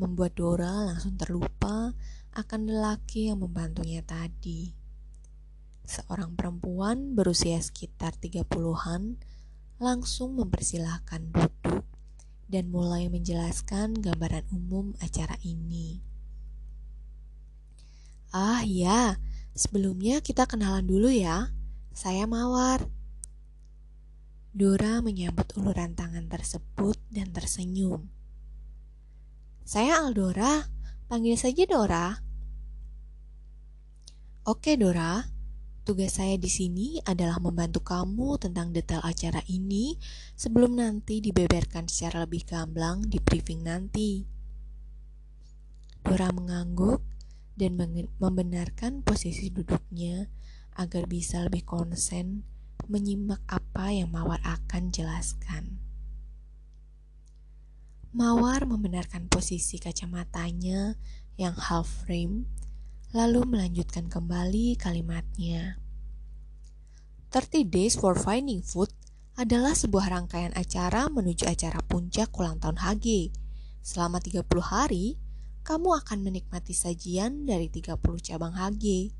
membuat 0.00 0.32
Dora 0.32 0.88
langsung 0.88 1.20
terlupa 1.20 1.92
akan 2.32 2.60
lelaki 2.72 3.28
yang 3.28 3.44
membantunya 3.44 4.00
tadi. 4.00 4.72
Seorang 5.84 6.40
perempuan 6.40 7.12
berusia 7.12 7.60
sekitar 7.60 8.16
30-an 8.16 9.20
langsung 9.76 10.40
mempersilahkan 10.40 11.20
duduk 11.20 11.84
dan 12.48 12.72
mulai 12.72 13.12
menjelaskan 13.12 14.00
gambaran 14.00 14.48
umum 14.56 14.96
acara 15.04 15.36
ini. 15.44 16.00
Ah 18.32 18.64
ya, 18.64 19.20
sebelumnya 19.52 20.24
kita 20.24 20.48
kenalan 20.48 20.88
dulu 20.88 21.12
ya. 21.12 21.52
Saya 21.92 22.24
Mawar. 22.24 23.01
Dora 24.52 25.00
menyambut 25.00 25.56
uluran 25.56 25.96
tangan 25.96 26.28
tersebut 26.28 27.00
dan 27.08 27.32
tersenyum. 27.32 28.12
Saya 29.64 30.04
Aldora, 30.04 30.68
panggil 31.08 31.40
saja 31.40 31.64
Dora. 31.64 32.12
Oke 34.44 34.76
Dora, 34.76 35.24
tugas 35.88 36.20
saya 36.20 36.36
di 36.36 36.52
sini 36.52 37.00
adalah 37.00 37.40
membantu 37.40 37.80
kamu 37.80 38.36
tentang 38.36 38.76
detail 38.76 39.00
acara 39.00 39.40
ini 39.48 39.96
sebelum 40.36 40.76
nanti 40.76 41.24
dibeberkan 41.24 41.88
secara 41.88 42.28
lebih 42.28 42.44
gamblang 42.44 43.08
di 43.08 43.24
briefing 43.24 43.64
nanti. 43.64 44.20
Dora 46.04 46.28
mengangguk 46.28 47.00
dan 47.56 47.80
membenarkan 48.20 49.00
posisi 49.00 49.48
duduknya 49.48 50.28
agar 50.76 51.08
bisa 51.08 51.40
lebih 51.40 51.64
konsen 51.64 52.44
menyimak 52.90 53.40
apa 53.46 53.61
yang 53.92 54.10
Mawar 54.10 54.40
akan 54.42 54.88
jelaskan. 54.88 55.78
Mawar 58.12 58.68
membenarkan 58.68 59.28
posisi 59.32 59.80
kacamatanya 59.80 61.00
yang 61.40 61.56
half 61.56 61.88
frame, 62.04 62.44
lalu 63.16 63.44
melanjutkan 63.48 64.08
kembali 64.08 64.76
kalimatnya. 64.76 65.80
30 67.32 67.72
Days 67.72 67.96
for 67.96 68.12
Finding 68.12 68.60
Food 68.60 68.92
adalah 69.40 69.72
sebuah 69.72 70.12
rangkaian 70.12 70.52
acara 70.52 71.08
menuju 71.08 71.48
acara 71.48 71.80
puncak 71.80 72.28
ulang 72.36 72.60
tahun 72.60 72.76
HG. 72.84 73.32
Selama 73.80 74.20
30 74.20 74.44
hari, 74.60 75.16
kamu 75.64 76.04
akan 76.04 76.18
menikmati 76.20 76.76
sajian 76.76 77.48
dari 77.48 77.72
30 77.72 77.96
cabang 78.20 78.52
HG. 78.52 79.16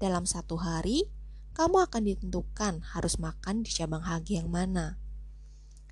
Dalam 0.00 0.24
satu 0.24 0.56
hari, 0.56 1.04
kamu 1.52 1.84
akan 1.84 2.02
ditentukan 2.08 2.80
harus 2.96 3.20
makan 3.20 3.60
di 3.64 3.70
cabang 3.72 4.04
hagi 4.04 4.40
yang 4.40 4.48
mana. 4.48 4.96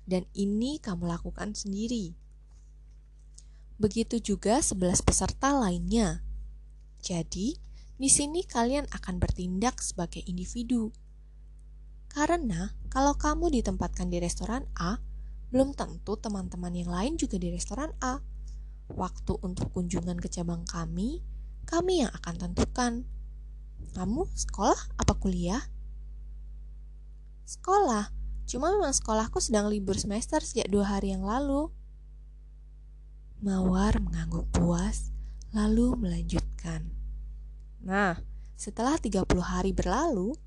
Dan 0.09 0.25
ini 0.33 0.81
kamu 0.81 1.05
lakukan 1.05 1.53
sendiri. 1.53 2.17
Begitu 3.77 4.21
juga 4.21 4.61
11 4.61 5.05
peserta 5.05 5.53
lainnya. 5.53 6.25
Jadi, 7.01 7.57
di 8.01 8.09
sini 8.09 8.41
kalian 8.45 8.89
akan 8.89 9.21
bertindak 9.21 9.81
sebagai 9.81 10.25
individu. 10.25 10.89
Karena 12.09 12.73
kalau 12.89 13.13
kamu 13.13 13.53
ditempatkan 13.61 14.09
di 14.09 14.17
restoran 14.17 14.65
A, 14.77 14.97
belum 15.53 15.77
tentu 15.77 16.17
teman-teman 16.17 16.73
yang 16.73 16.89
lain 16.89 17.13
juga 17.17 17.37
di 17.37 17.53
restoran 17.53 17.93
A. 18.01 18.17
Waktu 18.91 19.37
untuk 19.45 19.71
kunjungan 19.71 20.17
ke 20.17 20.27
cabang 20.27 20.65
kami, 20.65 21.23
kami 21.69 22.03
yang 22.03 22.11
akan 22.11 22.35
tentukan 22.35 23.05
kamu 23.91 24.29
sekolah 24.31 24.77
apa 24.97 25.13
kuliah? 25.17 25.61
Sekolah, 27.45 28.13
cuma 28.47 28.71
memang 28.71 28.95
sekolahku 28.95 29.43
sedang 29.43 29.67
libur 29.67 29.99
semester 29.99 30.39
sejak 30.39 30.71
dua 30.71 30.97
hari 30.97 31.11
yang 31.11 31.27
lalu. 31.27 31.67
Mawar 33.41 33.99
mengangguk 33.99 34.47
puas, 34.55 35.11
lalu 35.51 35.97
melanjutkan. 35.99 36.87
Nah, 37.81 38.21
setelah 38.55 38.95
30 38.95 39.25
hari 39.41 39.73
berlalu, 39.73 40.37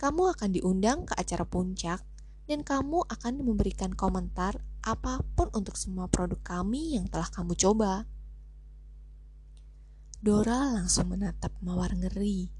kamu 0.00 0.32
akan 0.34 0.50
diundang 0.56 1.04
ke 1.04 1.12
acara 1.14 1.44
puncak 1.44 2.00
dan 2.48 2.64
kamu 2.64 3.04
akan 3.06 3.44
memberikan 3.44 3.92
komentar 3.92 4.56
apa 4.80 5.20
pun 5.36 5.52
untuk 5.52 5.76
semua 5.76 6.08
produk 6.08 6.40
kami 6.40 6.96
yang 6.96 7.04
telah 7.06 7.28
kamu 7.28 7.52
coba. 7.54 8.08
Dora 10.18 10.74
langsung 10.74 11.14
menatap 11.14 11.54
Mawar 11.62 11.94
ngeri 11.94 12.57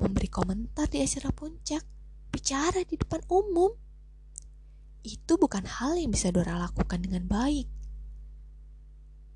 memberi 0.00 0.32
komentar 0.32 0.88
di 0.88 1.04
acara 1.04 1.28
puncak, 1.30 1.84
bicara 2.32 2.80
di 2.88 2.96
depan 2.96 3.20
umum. 3.28 3.76
Itu 5.04 5.36
bukan 5.36 5.68
hal 5.68 6.00
yang 6.00 6.12
bisa 6.12 6.32
Dora 6.32 6.56
lakukan 6.56 7.04
dengan 7.04 7.28
baik. 7.28 7.68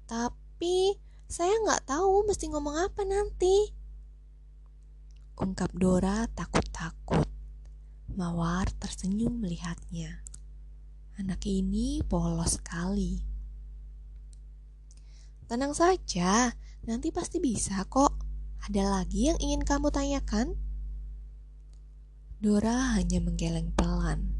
Tapi, 0.08 0.96
saya 1.28 1.52
nggak 1.64 1.88
tahu 1.88 2.24
mesti 2.28 2.48
ngomong 2.48 2.76
apa 2.80 3.04
nanti. 3.04 3.72
Ungkap 5.36 5.72
Dora 5.76 6.24
takut-takut. 6.32 7.28
Mawar 8.14 8.68
tersenyum 8.78 9.42
melihatnya. 9.42 10.22
Anak 11.18 11.44
ini 11.46 12.00
polos 12.06 12.60
sekali. 12.60 13.18
Tenang 15.44 15.76
saja, 15.76 16.54
nanti 16.88 17.10
pasti 17.10 17.38
bisa 17.38 17.84
kok. 17.86 18.33
Ada 18.64 18.80
lagi 18.80 19.28
yang 19.28 19.36
ingin 19.44 19.60
kamu 19.60 19.92
tanyakan? 19.92 20.56
Dora 22.40 22.96
hanya 22.96 23.20
menggeleng 23.20 23.76
pelan. 23.76 24.32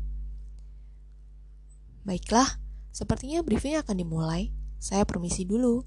Baiklah, 2.08 2.56
sepertinya 2.88 3.44
briefing 3.44 3.76
akan 3.76 4.00
dimulai. 4.00 4.48
Saya 4.80 5.04
permisi 5.04 5.44
dulu. 5.44 5.84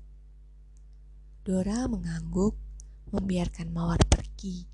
Dora 1.42 1.90
mengangguk, 1.90 2.54
membiarkan 3.10 3.74
Mawar 3.74 4.06
pergi. 4.06 4.70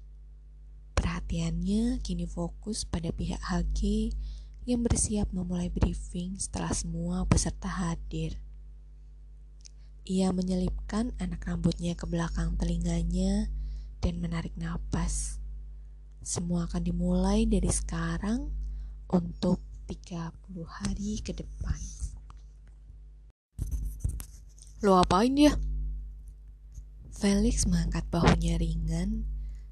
Perhatiannya 0.92 2.04
kini 2.04 2.28
fokus 2.28 2.84
pada 2.84 3.16
pihak 3.16 3.40
HG 3.48 4.12
yang 4.68 4.84
bersiap 4.84 5.32
memulai 5.32 5.72
briefing 5.72 6.36
setelah 6.36 6.76
semua 6.76 7.24
peserta 7.24 7.72
hadir. 7.72 8.43
Ia 10.04 10.36
menyelipkan 10.36 11.16
anak 11.16 11.48
rambutnya 11.48 11.96
ke 11.96 12.04
belakang 12.04 12.60
telinganya 12.60 13.48
dan 14.04 14.20
menarik 14.20 14.52
napas. 14.60 15.40
Semua 16.20 16.68
akan 16.68 16.84
dimulai 16.84 17.48
dari 17.48 17.72
sekarang 17.72 18.52
untuk 19.08 19.64
30 19.88 20.68
hari 20.68 21.24
ke 21.24 21.32
depan. 21.32 21.80
Lo 24.84 25.00
apain 25.00 25.32
dia? 25.32 25.56
Felix 27.16 27.64
mengangkat 27.64 28.04
bahunya 28.12 28.60
ringan 28.60 29.24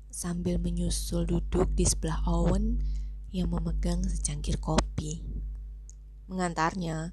sambil 0.07 0.55
menyusul 0.63 1.27
duduk 1.27 1.67
di 1.75 1.83
sebelah 1.83 2.23
Owen 2.23 2.79
yang 3.35 3.51
memegang 3.51 3.99
secangkir 4.07 4.55
kopi. 4.63 5.27
Mengantarnya, 6.31 7.11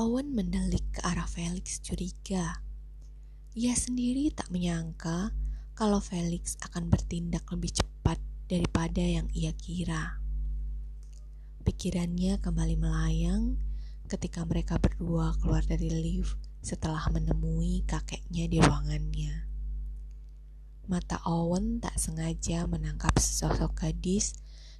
Owen 0.00 0.32
mendelik 0.32 0.96
ke 0.96 1.04
arah 1.04 1.28
Felix 1.28 1.76
curiga. 1.84 2.64
Ia 3.52 3.76
sendiri 3.76 4.32
tak 4.32 4.48
menyangka 4.48 5.28
kalau 5.76 6.00
Felix 6.00 6.56
akan 6.64 6.88
bertindak 6.88 7.44
lebih 7.52 7.68
cepat 7.68 8.16
daripada 8.48 9.04
yang 9.04 9.28
ia 9.36 9.52
kira. 9.52 10.16
Pikirannya 11.68 12.40
kembali 12.40 12.80
melayang 12.80 13.60
ketika 14.08 14.40
mereka 14.48 14.80
berdua 14.80 15.36
keluar 15.36 15.60
dari 15.68 15.92
lift 15.92 16.40
setelah 16.64 17.04
menemui 17.12 17.84
kakeknya 17.84 18.48
di 18.48 18.56
ruangannya. 18.56 19.52
Mata 20.88 21.20
Owen 21.28 21.76
tak 21.76 22.00
sengaja 22.00 22.64
menangkap 22.64 23.20
sesosok 23.20 23.76
gadis 23.84 24.32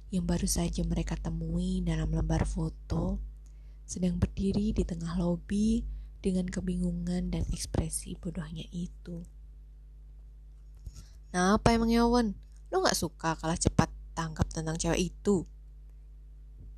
yang 0.09 0.25
baru 0.25 0.49
saja 0.49 0.81
mereka 0.81 1.13
temui 1.13 1.85
dalam 1.85 2.09
lembar 2.09 2.49
foto 2.49 3.30
sedang 3.91 4.15
berdiri 4.15 4.71
di 4.71 4.87
tengah 4.87 5.19
lobi 5.19 5.83
dengan 6.23 6.47
kebingungan 6.47 7.27
dan 7.27 7.43
ekspresi 7.51 8.15
bodohnya 8.15 8.63
itu. 8.71 9.27
Nah 11.35 11.59
apa 11.59 11.75
emangnya 11.75 12.07
Owen? 12.07 12.39
Lo 12.71 12.79
gak 12.87 12.95
suka 12.95 13.35
kalah 13.35 13.59
cepat 13.59 13.91
tangkap 14.15 14.47
tentang 14.47 14.79
cewek 14.79 15.11
itu? 15.11 15.43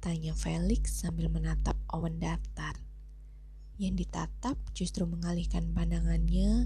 Tanya 0.02 0.34
Felix 0.34 1.06
sambil 1.06 1.30
menatap 1.30 1.78
Owen 1.94 2.18
datar. 2.18 2.82
Yang 3.78 4.10
ditatap 4.10 4.58
justru 4.74 5.06
mengalihkan 5.06 5.70
pandangannya 5.70 6.66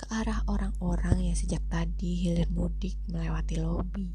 ke 0.00 0.04
arah 0.08 0.40
orang-orang 0.48 1.28
yang 1.28 1.36
sejak 1.36 1.60
tadi 1.68 2.24
hilir 2.24 2.48
mudik 2.48 2.96
melewati 3.12 3.60
lobi. 3.60 4.08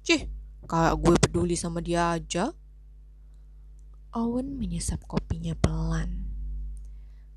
Cih, 0.00 0.28
kayak 0.64 0.96
gue 0.96 1.12
peduli 1.20 1.56
sama 1.60 1.84
dia 1.84 2.16
aja. 2.16 2.56
Owen 4.14 4.62
menyesap 4.62 5.10
kopinya 5.10 5.58
pelan. 5.58 6.30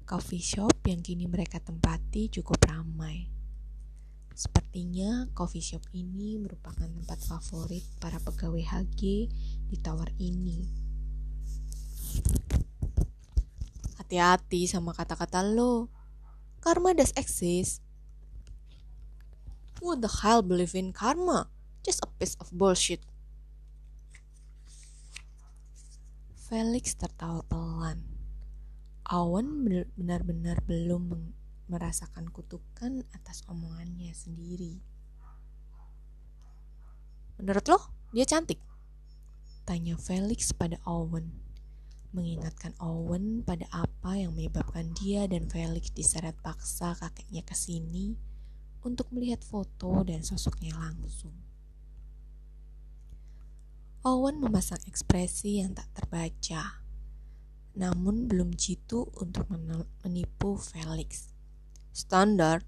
Coffee 0.05 0.37
shop 0.37 0.77
yang 0.85 1.01
kini 1.01 1.25
mereka 1.25 1.57
tempati 1.57 2.29
cukup 2.29 2.69
ramai. 2.69 3.33
Sepertinya 4.37 5.25
coffee 5.33 5.65
shop 5.65 5.81
ini 5.97 6.37
merupakan 6.37 6.85
tempat 6.85 7.17
favorit 7.25 7.81
para 7.97 8.21
pegawai 8.21 8.61
HG 8.61 9.01
di 9.73 9.77
tower 9.81 10.13
ini. 10.21 10.69
Hati-hati 13.97 14.69
sama 14.69 14.93
kata-kata 14.93 15.41
lo. 15.41 15.89
Karma 16.61 16.93
does 16.93 17.09
exist. 17.17 17.81
Who 19.81 19.97
the 19.97 20.21
hell 20.21 20.45
believe 20.45 20.77
in 20.77 20.93
karma? 20.93 21.49
Just 21.81 22.05
a 22.05 22.09
piece 22.21 22.37
of 22.37 22.53
bullshit. 22.53 23.01
Felix 26.47 26.95
tertawa 26.95 27.43
pelan. 27.51 28.07
Owen 29.11 29.67
benar-benar 29.99 30.63
belum 30.63 31.35
merasakan 31.67 32.31
kutukan 32.31 33.03
atas 33.11 33.43
omongannya 33.51 34.15
sendiri. 34.15 34.79
Menurut 37.35 37.67
lo, 37.67 37.79
dia 38.15 38.23
cantik? 38.23 38.63
Tanya 39.67 39.99
Felix 39.99 40.55
pada 40.55 40.79
Owen. 40.87 41.35
Mengingatkan 42.15 42.79
Owen 42.79 43.43
pada 43.43 43.67
apa 43.67 44.15
yang 44.15 44.31
menyebabkan 44.31 44.95
dia 44.95 45.27
dan 45.27 45.51
Felix 45.51 45.91
diseret 45.91 46.39
paksa 46.39 46.95
kakeknya 46.95 47.43
ke 47.43 47.59
sini 47.59 48.15
untuk 48.87 49.11
melihat 49.11 49.43
foto 49.43 49.99
dan 50.07 50.23
sosoknya 50.23 50.79
langsung. 50.79 51.46
Owen 54.07 54.39
memasang 54.39 54.79
ekspresi 54.87 55.59
yang 55.59 55.75
tak 55.75 55.91
terbaca, 55.91 56.79
namun 57.75 58.31
belum 58.31 58.55
jitu 58.55 59.03
untuk 59.19 59.51
menipu 59.51 60.55
Felix. 60.55 61.35
Standar. 61.91 62.63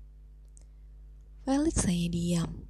Felix 1.47 1.87
hanya 1.87 2.11
diam, 2.11 2.67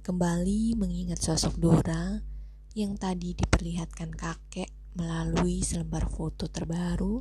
kembali 0.00 0.72
mengingat 0.80 1.20
sosok 1.20 1.60
Dora 1.60 2.24
yang 2.72 2.96
tadi 2.96 3.36
diperlihatkan 3.36 4.16
kakek 4.16 4.72
melalui 4.96 5.60
selembar 5.60 6.08
foto 6.08 6.48
terbaru 6.48 7.20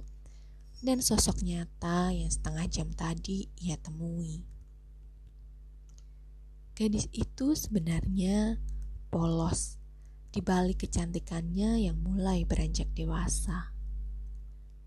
dan 0.79 1.03
sosok 1.03 1.43
nyata 1.43 2.15
yang 2.15 2.31
setengah 2.31 2.63
jam 2.71 2.87
tadi 2.95 3.51
ia 3.59 3.75
temui. 3.75 4.47
Gadis 6.79 7.11
itu 7.11 7.59
sebenarnya 7.59 8.55
polos 9.11 9.76
di 10.37 10.45
balik 10.45 10.85
kecantikannya 10.85 11.89
yang 11.89 11.97
mulai 11.97 12.45
beranjak 12.45 12.93
dewasa. 12.93 13.73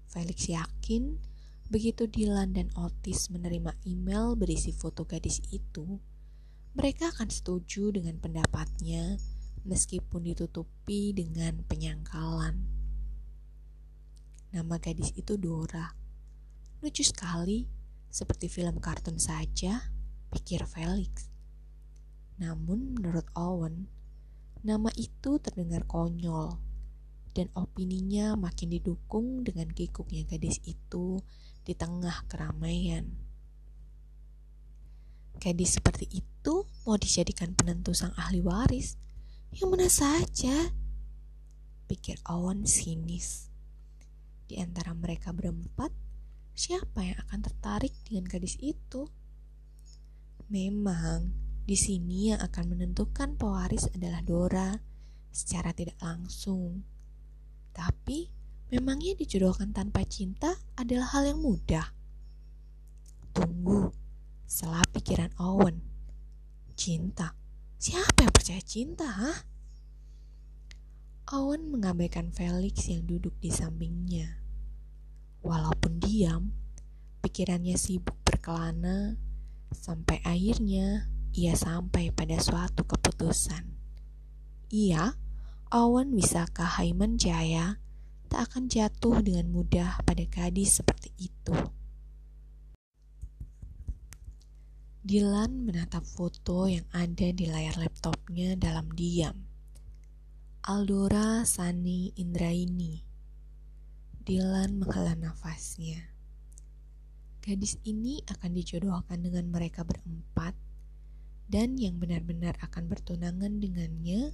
Felix 0.07 0.47
yakin 0.47 1.19
begitu 1.67 2.07
Dylan 2.07 2.55
dan 2.55 2.71
Otis 2.79 3.35
menerima 3.35 3.75
email 3.83 4.39
berisi 4.39 4.71
foto 4.71 5.03
gadis 5.11 5.43
itu, 5.51 5.99
mereka 6.79 7.11
akan 7.11 7.27
setuju 7.35 7.91
dengan 7.91 8.23
pendapatnya 8.23 9.19
meskipun 9.67 10.23
ditutupi 10.23 11.11
dengan 11.11 11.67
penyangkalan. 11.67 12.55
Nama 14.55 14.77
gadis 14.79 15.11
itu 15.19 15.35
Dora. 15.35 15.91
Lucu 16.79 17.03
sekali, 17.03 17.67
seperti 18.07 18.47
film 18.47 18.79
kartun 18.79 19.19
saja, 19.19 19.83
pikir 20.31 20.63
Felix. 20.71 21.27
Namun 22.39 22.95
menurut 22.95 23.27
Owen, 23.35 23.91
nama 24.61 24.93
itu 24.97 25.41
terdengar 25.41 25.89
konyol 25.89 26.61
dan 27.33 27.49
opininya 27.55 28.35
makin 28.35 28.75
didukung 28.75 29.47
dengan 29.47 29.71
kikuknya 29.71 30.27
gadis 30.27 30.59
itu 30.67 31.23
di 31.63 31.73
tengah 31.79 32.27
keramaian. 32.27 33.07
Gadis 35.41 35.81
seperti 35.81 36.05
itu 36.11 36.69
mau 36.85 37.01
dijadikan 37.01 37.57
penentu 37.57 37.97
sang 37.97 38.13
ahli 38.19 38.45
waris. 38.45 39.01
Yang 39.51 39.69
mana 39.73 39.89
saja, 39.89 40.55
pikir 41.89 42.21
Owen 42.29 42.69
sinis. 42.69 43.49
Di 44.47 44.61
antara 44.61 44.93
mereka 44.93 45.33
berempat, 45.33 45.91
siapa 46.53 47.03
yang 47.07 47.19
akan 47.27 47.41
tertarik 47.41 47.95
dengan 48.05 48.29
gadis 48.29 48.61
itu? 48.61 49.09
Memang, 50.51 51.31
di 51.71 51.79
sini 51.79 52.35
yang 52.35 52.43
akan 52.43 52.75
menentukan 52.75 53.39
pewaris 53.39 53.87
adalah 53.95 54.27
Dora 54.27 54.75
secara 55.31 55.71
tidak 55.71 56.03
langsung. 56.03 56.83
Tapi, 57.71 58.27
memangnya 58.75 59.15
dijodohkan 59.15 59.71
tanpa 59.71 60.03
cinta 60.03 60.59
adalah 60.75 61.15
hal 61.15 61.31
yang 61.31 61.39
mudah. 61.39 61.95
Tunggu, 63.31 63.87
salah 64.51 64.83
pikiran 64.91 65.31
Owen. 65.39 65.79
Cinta. 66.75 67.39
Siapa 67.79 68.27
yang 68.27 68.35
percaya 68.35 68.63
cinta, 68.67 69.07
ha? 69.07 69.31
Owen 71.31 71.71
mengabaikan 71.71 72.35
Felix 72.35 72.91
yang 72.91 73.07
duduk 73.07 73.39
di 73.39 73.55
sampingnya. 73.55 74.43
Walaupun 75.47 76.03
diam, 76.03 76.51
pikirannya 77.23 77.79
sibuk 77.79 78.19
berkelana 78.27 79.15
sampai 79.71 80.19
akhirnya 80.27 81.07
ia 81.31 81.55
sampai 81.55 82.11
pada 82.11 82.35
suatu 82.43 82.83
keputusan. 82.83 83.63
Ia, 84.71 85.15
Owen 85.71 86.15
Wisaka 86.15 86.67
Haiman 86.79 87.15
Jaya, 87.19 87.79
tak 88.31 88.51
akan 88.51 88.71
jatuh 88.71 89.23
dengan 89.23 89.51
mudah 89.51 90.03
pada 90.03 90.23
gadis 90.27 90.83
seperti 90.83 91.11
itu. 91.19 91.55
Dylan 95.03 95.67
menatap 95.67 96.07
foto 96.07 96.71
yang 96.71 96.87
ada 96.95 97.35
di 97.35 97.47
layar 97.51 97.75
laptopnya 97.79 98.55
dalam 98.55 98.91
diam. 98.95 99.35
Aldora 100.67 101.43
Sani 101.43 102.15
Indraini. 102.15 103.03
Dylan 104.23 104.79
menghela 104.79 105.19
nafasnya. 105.19 106.15
Gadis 107.43 107.81
ini 107.83 108.23
akan 108.29 108.51
dijodohkan 108.55 109.25
dengan 109.25 109.49
mereka 109.51 109.83
berempat 109.83 110.55
dan 111.51 111.75
yang 111.75 111.99
benar-benar 111.99 112.55
akan 112.63 112.87
bertunangan 112.87 113.59
dengannya 113.59 114.31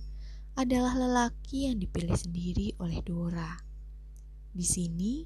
adalah 0.52 0.92
lelaki 0.92 1.64
yang 1.64 1.80
dipilih 1.80 2.12
sendiri 2.12 2.76
oleh 2.76 3.00
Dora. 3.00 3.56
Di 4.52 4.64
sini, 4.64 5.24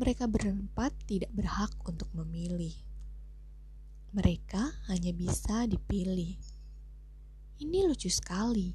mereka 0.00 0.24
berempat 0.24 0.96
tidak 1.04 1.28
berhak 1.36 1.76
untuk 1.84 2.08
memilih. 2.16 2.72
Mereka 4.16 4.88
hanya 4.88 5.12
bisa 5.12 5.68
dipilih. 5.68 6.40
Ini 7.60 7.84
lucu 7.84 8.08
sekali. 8.08 8.72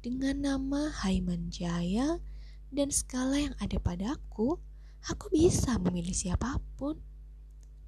Dengan 0.00 0.36
nama 0.40 0.88
Haiman 1.04 1.52
Jaya 1.52 2.16
dan 2.72 2.88
skala 2.88 3.36
yang 3.36 3.56
ada 3.60 3.76
padaku, 3.76 4.56
aku 5.12 5.26
bisa 5.28 5.76
memilih 5.76 6.16
siapa 6.16 6.56
pun. 6.80 6.96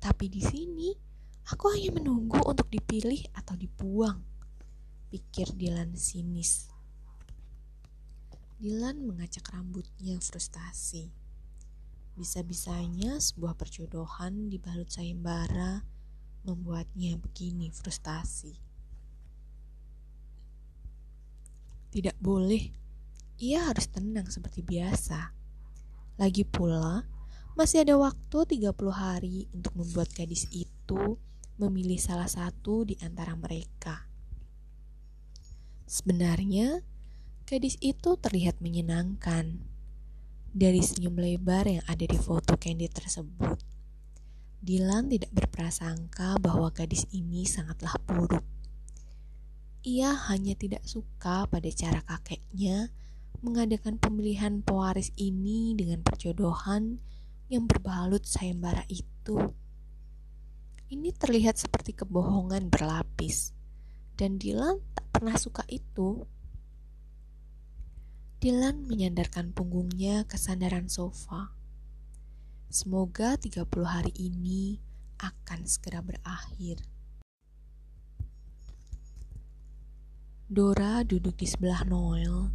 Tapi 0.01 0.29
di 0.29 0.45
sini, 0.45 1.08
Aku 1.49 1.73
hanya 1.73 1.97
menunggu 1.97 2.37
untuk 2.45 2.69
dipilih 2.69 3.25
atau 3.33 3.57
dibuang, 3.57 4.21
pikir 5.09 5.49
Dilan 5.57 5.97
sinis. 5.97 6.69
Dilan 8.61 9.01
mengacak 9.09 9.49
rambutnya 9.57 10.21
frustasi. 10.21 11.09
Bisa-bisanya 12.21 13.17
sebuah 13.17 13.57
perjodohan 13.57 14.53
dibalut 14.53 14.93
sayembara 14.93 15.89
membuatnya 16.45 17.17
begini 17.17 17.73
frustasi. 17.73 18.53
Tidak 21.89 22.21
boleh, 22.21 22.61
ia 23.41 23.65
harus 23.65 23.89
tenang 23.89 24.29
seperti 24.29 24.61
biasa. 24.61 25.33
Lagi 26.21 26.45
pula, 26.45 27.09
masih 27.57 27.89
ada 27.89 27.97
waktu 27.97 28.37
30 28.61 28.69
hari 28.93 29.49
untuk 29.57 29.73
membuat 29.81 30.13
gadis 30.13 30.45
itu 30.53 31.17
memilih 31.59 31.99
salah 31.99 32.31
satu 32.31 32.87
di 32.87 32.95
antara 33.03 33.35
mereka. 33.35 34.07
Sebenarnya, 35.85 36.87
gadis 37.45 37.75
itu 37.83 38.15
terlihat 38.15 38.63
menyenangkan 38.63 39.59
dari 40.55 40.81
senyum 40.81 41.19
lebar 41.19 41.67
yang 41.67 41.85
ada 41.91 42.07
di 42.07 42.19
foto 42.19 42.55
Candy 42.57 42.87
tersebut. 42.87 43.59
Dylan 44.59 45.07
tidak 45.07 45.31
berprasangka 45.31 46.39
bahwa 46.43 46.71
gadis 46.75 47.07
ini 47.15 47.47
sangatlah 47.47 47.95
buruk. 48.07 48.43
Ia 49.87 50.13
hanya 50.29 50.59
tidak 50.59 50.83
suka 50.85 51.47
pada 51.47 51.71
cara 51.71 52.03
kakeknya 52.03 52.91
mengadakan 53.39 54.03
pemilihan 54.03 54.61
pewaris 54.67 55.15
ini 55.15 55.79
dengan 55.79 56.03
perjodohan 56.03 56.99
yang 57.49 57.71
berbalut 57.71 58.27
sayembara 58.27 58.83
itu. 58.91 59.55
Ini 60.89 61.13
terlihat 61.13 61.61
seperti 61.61 61.93
kebohongan 61.93 62.73
berlapis. 62.73 63.53
Dan 64.17 64.41
Dylan 64.41 64.81
tak 64.97 65.05
pernah 65.13 65.37
suka 65.37 65.61
itu. 65.69 66.25
Dylan 68.41 68.89
menyandarkan 68.89 69.53
punggungnya 69.53 70.25
ke 70.25 70.41
sandaran 70.41 70.89
sofa. 70.89 71.53
Semoga 72.73 73.37
30 73.37 73.69
hari 73.85 74.17
ini 74.17 74.81
akan 75.21 75.69
segera 75.69 76.01
berakhir. 76.01 76.81
Dora 80.49 81.05
duduk 81.05 81.37
di 81.37 81.45
sebelah 81.45 81.85
Noel 81.85 82.49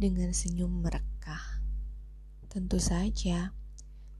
dengan 0.00 0.32
senyum 0.32 0.80
merekah. 0.80 1.60
Tentu 2.48 2.80
saja, 2.80 3.52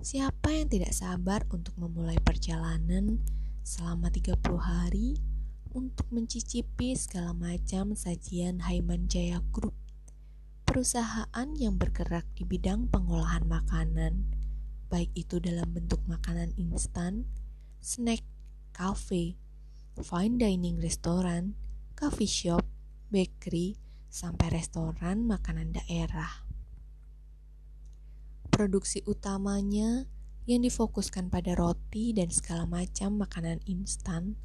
siapa 0.05 0.53
yang 0.53 0.69
tidak 0.69 0.93
sabar 0.93 1.49
untuk 1.49 1.73
memulai 1.81 2.21
perjalanan 2.21 3.25
selama 3.67 4.15
30 4.15 4.39
hari 4.63 5.19
untuk 5.75 6.07
mencicipi 6.15 6.95
segala 6.95 7.35
macam 7.35 7.99
sajian 7.99 8.63
Haiman 8.63 9.11
Jaya 9.11 9.43
Group, 9.51 9.75
perusahaan 10.63 11.49
yang 11.59 11.75
bergerak 11.75 12.23
di 12.39 12.47
bidang 12.47 12.87
pengolahan 12.87 13.43
makanan, 13.43 14.23
baik 14.87 15.11
itu 15.19 15.43
dalam 15.43 15.67
bentuk 15.75 15.99
makanan 16.07 16.55
instan, 16.55 17.27
snack, 17.83 18.23
cafe, 18.71 19.35
fine 19.99 20.39
dining 20.39 20.79
restoran, 20.79 21.59
coffee 21.99 22.31
shop, 22.31 22.63
bakery, 23.11 23.75
sampai 24.07 24.63
restoran 24.63 25.27
makanan 25.27 25.75
daerah. 25.75 26.47
Produksi 28.47 29.03
utamanya 29.11 30.07
yang 30.47 30.63
difokuskan 30.63 31.27
pada 31.27 31.59
roti 31.59 32.15
dan 32.15 32.31
segala 32.31 32.71
macam 32.71 33.19
makanan 33.19 33.59
instan 33.67 34.39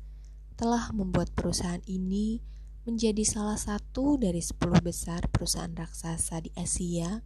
telah 0.57 0.89
membuat 0.93 1.29
perusahaan 1.37 1.81
ini 1.85 2.41
menjadi 2.89 3.21
salah 3.21 3.61
satu 3.61 4.17
dari 4.17 4.41
10 4.41 4.57
besar 4.81 5.29
perusahaan 5.29 5.69
raksasa 5.69 6.41
di 6.41 6.49
Asia, 6.57 7.21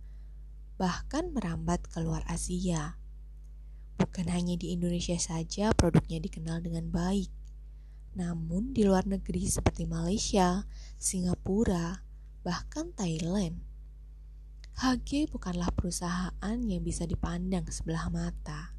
bahkan 0.76 1.32
merambat 1.32 1.88
ke 1.88 2.04
luar 2.04 2.28
Asia. 2.28 3.00
Bukan 3.96 4.28
hanya 4.28 4.60
di 4.60 4.76
Indonesia 4.76 5.16
saja 5.16 5.72
produknya 5.72 6.20
dikenal 6.20 6.60
dengan 6.60 6.92
baik, 6.92 7.32
namun 8.20 8.76
di 8.76 8.84
luar 8.84 9.08
negeri 9.08 9.48
seperti 9.48 9.88
Malaysia, 9.88 10.68
Singapura, 11.00 12.04
bahkan 12.44 12.92
Thailand. 12.92 13.75
HG 14.76 15.32
bukanlah 15.32 15.72
perusahaan 15.72 16.58
yang 16.60 16.82
bisa 16.84 17.08
dipandang 17.08 17.64
sebelah 17.72 18.12
mata. 18.12 18.76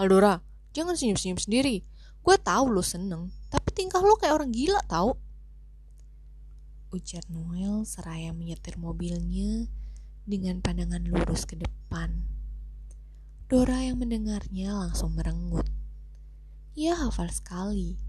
Aldora, 0.00 0.40
jangan 0.72 0.96
senyum-senyum 0.96 1.36
sendiri. 1.36 1.84
Gue 2.24 2.36
tahu 2.40 2.72
lo 2.72 2.80
seneng, 2.80 3.28
tapi 3.52 3.68
tingkah 3.76 4.00
lo 4.00 4.16
kayak 4.16 4.40
orang 4.40 4.48
gila 4.48 4.80
tau. 4.88 5.20
Ujar 6.88 7.24
Noel 7.28 7.84
seraya 7.84 8.32
menyetir 8.32 8.80
mobilnya 8.80 9.68
dengan 10.24 10.64
pandangan 10.64 11.04
lurus 11.04 11.44
ke 11.44 11.60
depan. 11.60 12.24
Dora 13.52 13.84
yang 13.84 14.00
mendengarnya 14.00 14.72
langsung 14.72 15.12
merengut. 15.12 15.68
Ia 16.72 16.96
hafal 16.96 17.28
sekali 17.28 18.00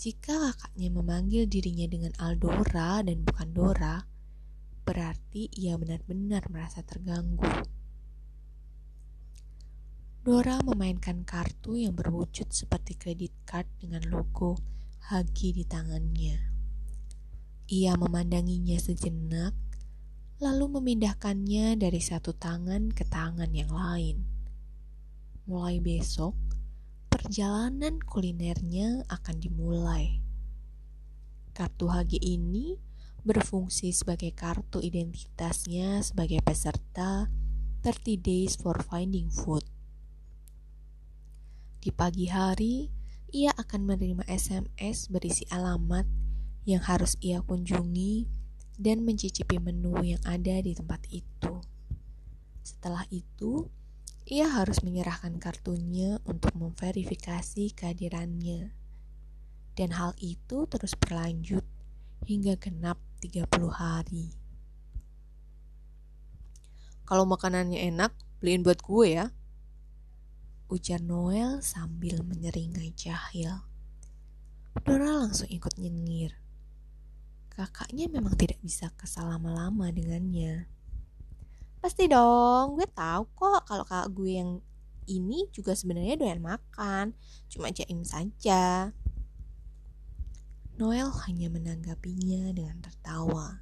jika 0.00 0.32
kakaknya 0.32 0.88
memanggil 0.90 1.46
dirinya 1.46 1.86
dengan 1.86 2.10
Aldora 2.18 3.04
dan 3.04 3.20
bukan 3.20 3.48
Dora, 3.54 4.09
berarti 4.90 5.46
ia 5.54 5.78
benar-benar 5.78 6.50
merasa 6.50 6.82
terganggu. 6.82 7.46
Dora 10.26 10.58
memainkan 10.66 11.22
kartu 11.22 11.78
yang 11.78 11.94
berwujud 11.94 12.50
seperti 12.50 12.98
kredit 12.98 13.30
card 13.46 13.70
dengan 13.78 14.02
logo 14.10 14.58
Hagi 15.06 15.54
di 15.54 15.62
tangannya. 15.62 16.38
Ia 17.70 17.94
memandanginya 17.94 18.82
sejenak, 18.82 19.54
lalu 20.42 20.66
memindahkannya 20.74 21.78
dari 21.78 22.02
satu 22.02 22.34
tangan 22.34 22.90
ke 22.90 23.06
tangan 23.06 23.54
yang 23.54 23.70
lain. 23.70 24.26
Mulai 25.46 25.78
besok, 25.78 26.34
perjalanan 27.06 28.02
kulinernya 28.02 29.06
akan 29.06 29.36
dimulai. 29.38 30.18
Kartu 31.54 31.86
HG 31.86 32.18
ini 32.18 32.89
berfungsi 33.22 33.92
sebagai 33.92 34.32
kartu 34.32 34.80
identitasnya 34.80 36.00
sebagai 36.00 36.40
peserta 36.40 37.28
30 37.84 38.20
Days 38.20 38.56
for 38.56 38.80
Finding 38.80 39.32
Food. 39.32 39.64
Di 41.80 41.88
pagi 41.92 42.28
hari, 42.28 42.92
ia 43.32 43.56
akan 43.56 43.88
menerima 43.88 44.28
SMS 44.28 45.08
berisi 45.08 45.48
alamat 45.48 46.04
yang 46.68 46.84
harus 46.84 47.16
ia 47.24 47.40
kunjungi 47.40 48.28
dan 48.76 49.00
mencicipi 49.04 49.56
menu 49.56 49.96
yang 50.04 50.20
ada 50.28 50.60
di 50.60 50.76
tempat 50.76 51.04
itu. 51.08 51.60
Setelah 52.60 53.08
itu, 53.08 53.68
ia 54.28 54.46
harus 54.46 54.84
menyerahkan 54.84 55.40
kartunya 55.40 56.20
untuk 56.28 56.52
memverifikasi 56.52 57.72
kehadirannya. 57.72 58.76
Dan 59.72 59.96
hal 59.96 60.12
itu 60.20 60.68
terus 60.68 60.92
berlanjut 60.94 61.64
hingga 62.28 62.60
genap 62.60 63.00
30 63.20 63.46
hari. 63.68 64.32
Kalau 67.04 67.28
makanannya 67.28 67.84
enak, 67.92 68.16
beliin 68.40 68.64
buat 68.64 68.80
gue 68.80 69.06
ya. 69.20 69.26
Ujar 70.70 71.02
Noel 71.02 71.60
sambil 71.60 72.22
menyeringai 72.24 72.94
jahil. 72.96 73.66
Dora 74.86 75.26
langsung 75.26 75.50
ikut 75.50 75.76
nyengir. 75.76 76.38
Kakaknya 77.50 78.06
memang 78.08 78.38
tidak 78.38 78.62
bisa 78.62 78.88
kesal 78.94 79.28
lama-lama 79.28 79.90
dengannya. 79.90 80.70
Pasti 81.82 82.06
dong, 82.06 82.78
gue 82.78 82.86
tahu 82.86 83.26
kok 83.34 83.66
kalau 83.66 83.84
kakak 83.84 84.14
gue 84.14 84.30
yang 84.38 84.50
ini 85.10 85.50
juga 85.50 85.74
sebenarnya 85.74 86.14
doyan 86.14 86.38
makan, 86.38 87.18
cuma 87.50 87.74
jaim 87.74 88.06
saja. 88.06 88.94
Noel 90.80 91.12
hanya 91.28 91.52
menanggapinya 91.52 92.56
dengan 92.56 92.80
tertawa. 92.80 93.60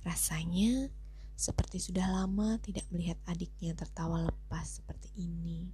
Rasanya 0.00 0.88
seperti 1.36 1.84
sudah 1.84 2.08
lama 2.08 2.56
tidak 2.64 2.88
melihat 2.88 3.20
adiknya 3.28 3.76
tertawa 3.76 4.24
lepas 4.24 4.80
seperti 4.80 5.12
ini. 5.20 5.68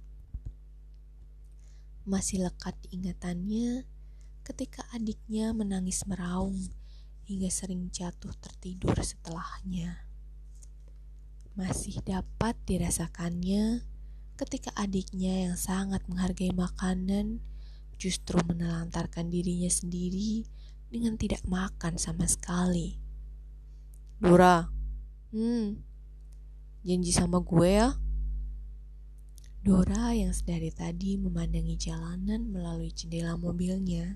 Masih 2.03 2.43
lekat 2.43 2.75
diingatannya 2.83 3.87
ketika 4.43 4.83
adiknya 4.91 5.55
menangis 5.55 6.03
meraung 6.03 6.67
hingga 7.23 7.47
sering 7.47 7.87
jatuh 7.87 8.35
tertidur 8.43 8.99
setelahnya 8.99 10.09
masih 11.59 11.99
dapat 12.07 12.55
dirasakannya 12.63 13.83
ketika 14.39 14.71
adiknya 14.79 15.51
yang 15.51 15.55
sangat 15.59 15.99
menghargai 16.07 16.55
makanan 16.55 17.43
justru 17.99 18.39
menelantarkan 18.47 19.27
dirinya 19.27 19.67
sendiri 19.67 20.47
dengan 20.87 21.19
tidak 21.19 21.43
makan 21.43 21.99
sama 21.99 22.23
sekali. 22.25 22.95
Dora, 24.23 24.65
hmm, 25.35 25.77
janji 26.87 27.11
sama 27.11 27.43
gue 27.43 27.69
ya. 27.69 27.99
Dora 29.59 30.15
yang 30.15 30.31
sedari 30.31 30.71
tadi 30.71 31.19
memandangi 31.19 31.75
jalanan 31.75 32.47
melalui 32.47 32.95
jendela 32.95 33.35
mobilnya, 33.35 34.15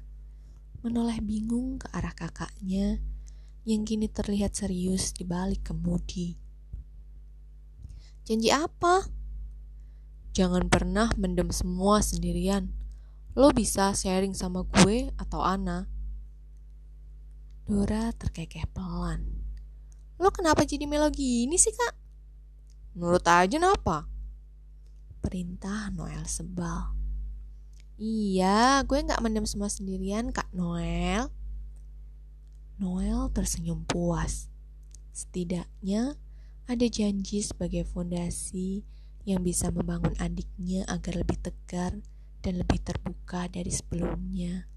menoleh 0.80 1.20
bingung 1.20 1.84
ke 1.84 1.92
arah 1.92 2.16
kakaknya 2.16 3.04
yang 3.68 3.84
kini 3.84 4.08
terlihat 4.08 4.56
serius 4.56 5.12
di 5.12 5.28
balik 5.28 5.68
kemudi. 5.68 6.40
Janji 8.24 8.56
apa? 8.56 9.04
Jangan 10.32 10.72
pernah 10.72 11.12
mendem 11.20 11.52
semua 11.52 12.00
sendirian. 12.00 12.83
Lo 13.34 13.50
bisa 13.50 13.98
sharing 13.98 14.38
sama 14.38 14.62
gue 14.62 15.10
atau 15.18 15.42
Ana. 15.42 15.90
Dora 17.66 18.14
terkekeh 18.14 18.70
pelan. 18.70 19.26
Lo 20.22 20.30
kenapa 20.30 20.62
jadi 20.70 20.86
melo 20.86 21.10
gini 21.10 21.58
sih 21.58 21.74
kak? 21.74 21.98
Nurut 22.94 23.26
aja 23.26 23.58
napa? 23.58 24.06
Perintah 25.18 25.90
Noel 25.90 26.30
sebal. 26.30 26.94
Iya, 27.98 28.86
gue 28.86 29.02
gak 29.02 29.18
mendem 29.26 29.50
semua 29.50 29.66
sendirian 29.66 30.30
kak 30.30 30.54
Noel. 30.54 31.34
Noel 32.78 33.34
tersenyum 33.34 33.82
puas. 33.90 34.46
Setidaknya 35.10 36.22
ada 36.70 36.86
janji 36.86 37.42
sebagai 37.42 37.82
fondasi 37.82 38.86
yang 39.26 39.42
bisa 39.42 39.74
membangun 39.74 40.14
adiknya 40.22 40.86
agar 40.86 41.18
lebih 41.18 41.42
tegar 41.42 41.98
dan 42.44 42.60
lebih 42.60 42.84
terbuka 42.84 43.48
dari 43.48 43.72
sebelumnya. 43.72 44.68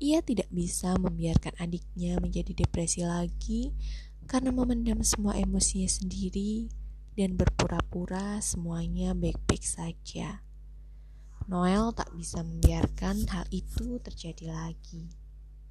Ia 0.00 0.24
tidak 0.24 0.50
bisa 0.50 0.96
membiarkan 0.96 1.54
adiknya 1.60 2.18
menjadi 2.18 2.64
depresi 2.64 3.04
lagi 3.06 3.70
karena 4.24 4.50
memendam 4.50 5.04
semua 5.04 5.36
emosinya 5.36 5.86
sendiri 5.86 6.72
dan 7.14 7.38
berpura-pura 7.38 8.42
semuanya 8.42 9.14
baik-baik 9.14 9.62
saja. 9.62 10.42
Noel 11.46 11.92
tak 11.92 12.10
bisa 12.16 12.40
membiarkan 12.40 13.28
hal 13.28 13.44
itu 13.52 14.00
terjadi 14.00 14.50
lagi. 14.50 15.23